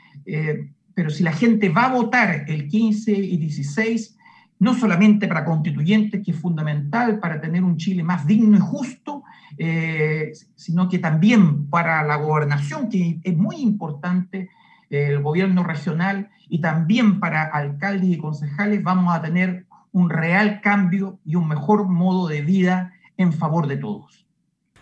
pero 0.94 1.10
si 1.10 1.22
la 1.22 1.32
gente 1.32 1.68
va 1.68 1.86
a 1.86 1.94
votar 1.94 2.44
el 2.48 2.68
15 2.68 3.12
y 3.12 3.36
16, 3.38 4.18
no 4.62 4.74
solamente 4.74 5.26
para 5.26 5.44
constituyentes, 5.44 6.22
que 6.24 6.30
es 6.30 6.36
fundamental 6.38 7.18
para 7.18 7.40
tener 7.40 7.64
un 7.64 7.78
Chile 7.78 8.04
más 8.04 8.24
digno 8.28 8.56
y 8.56 8.60
justo, 8.60 9.24
eh, 9.58 10.30
sino 10.54 10.88
que 10.88 11.00
también 11.00 11.68
para 11.68 12.04
la 12.04 12.14
gobernación, 12.14 12.88
que 12.88 13.18
es 13.24 13.36
muy 13.36 13.56
importante, 13.56 14.50
el 14.88 15.20
gobierno 15.20 15.64
regional, 15.64 16.30
y 16.48 16.60
también 16.60 17.18
para 17.18 17.42
alcaldes 17.42 18.10
y 18.10 18.18
concejales, 18.18 18.84
vamos 18.84 19.12
a 19.12 19.20
tener 19.20 19.66
un 19.90 20.08
real 20.08 20.60
cambio 20.60 21.18
y 21.24 21.34
un 21.34 21.48
mejor 21.48 21.88
modo 21.88 22.28
de 22.28 22.42
vida 22.42 22.92
en 23.16 23.32
favor 23.32 23.66
de 23.66 23.78
todos. 23.78 24.28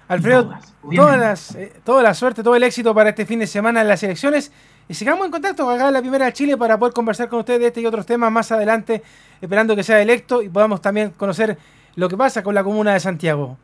Alfredo, 0.08 0.58
todas, 0.94 1.54
eh, 1.54 1.72
toda 1.84 2.02
la 2.02 2.12
suerte, 2.12 2.42
todo 2.42 2.54
el 2.54 2.64
éxito 2.64 2.94
para 2.94 3.10
este 3.10 3.24
fin 3.24 3.38
de 3.38 3.46
semana 3.46 3.80
en 3.80 3.88
las 3.88 4.02
elecciones. 4.02 4.52
Y 4.90 4.94
sigamos 4.94 5.24
en 5.24 5.30
contacto 5.30 5.70
acá 5.70 5.86
en 5.86 5.94
la 5.94 6.00
primera 6.00 6.24
de 6.24 6.32
Chile 6.32 6.56
para 6.56 6.76
poder 6.76 6.92
conversar 6.92 7.28
con 7.28 7.38
ustedes 7.38 7.60
de 7.60 7.66
este 7.68 7.80
y 7.80 7.86
otros 7.86 8.04
temas 8.04 8.32
más 8.32 8.50
adelante, 8.50 9.00
esperando 9.40 9.76
que 9.76 9.84
sea 9.84 10.02
electo 10.02 10.42
y 10.42 10.48
podamos 10.48 10.82
también 10.82 11.10
conocer 11.10 11.56
lo 11.94 12.08
que 12.08 12.16
pasa 12.16 12.42
con 12.42 12.56
la 12.56 12.64
comuna 12.64 12.94
de 12.94 12.98
Santiago. 12.98 13.56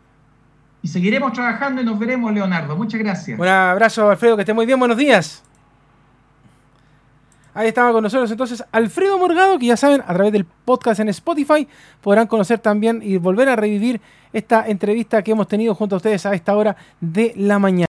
Y 0.82 0.86
seguiremos 0.86 1.32
trabajando 1.32 1.82
y 1.82 1.84
nos 1.84 1.98
veremos, 1.98 2.32
Leonardo. 2.32 2.76
Muchas 2.76 3.00
gracias. 3.00 3.40
Un 3.40 3.48
abrazo, 3.48 4.08
Alfredo, 4.08 4.36
que 4.36 4.42
esté 4.42 4.52
muy 4.52 4.66
bien. 4.66 4.78
Buenos 4.78 4.96
días. 4.96 5.42
Ahí 7.54 7.66
estaba 7.68 7.90
con 7.90 8.04
nosotros 8.04 8.30
entonces 8.30 8.62
Alfredo 8.70 9.18
Morgado, 9.18 9.58
que 9.58 9.66
ya 9.66 9.76
saben, 9.76 10.02
a 10.02 10.14
través 10.14 10.30
del 10.30 10.44
podcast 10.44 11.00
en 11.00 11.08
Spotify 11.08 11.66
podrán 12.02 12.28
conocer 12.28 12.60
también 12.60 13.00
y 13.02 13.16
volver 13.16 13.48
a 13.48 13.56
revivir 13.56 14.00
esta 14.32 14.68
entrevista 14.68 15.22
que 15.22 15.32
hemos 15.32 15.48
tenido 15.48 15.74
junto 15.74 15.96
a 15.96 15.98
ustedes 15.98 16.24
a 16.24 16.34
esta 16.34 16.54
hora 16.54 16.76
de 17.00 17.32
la 17.34 17.58
mañana. 17.58 17.84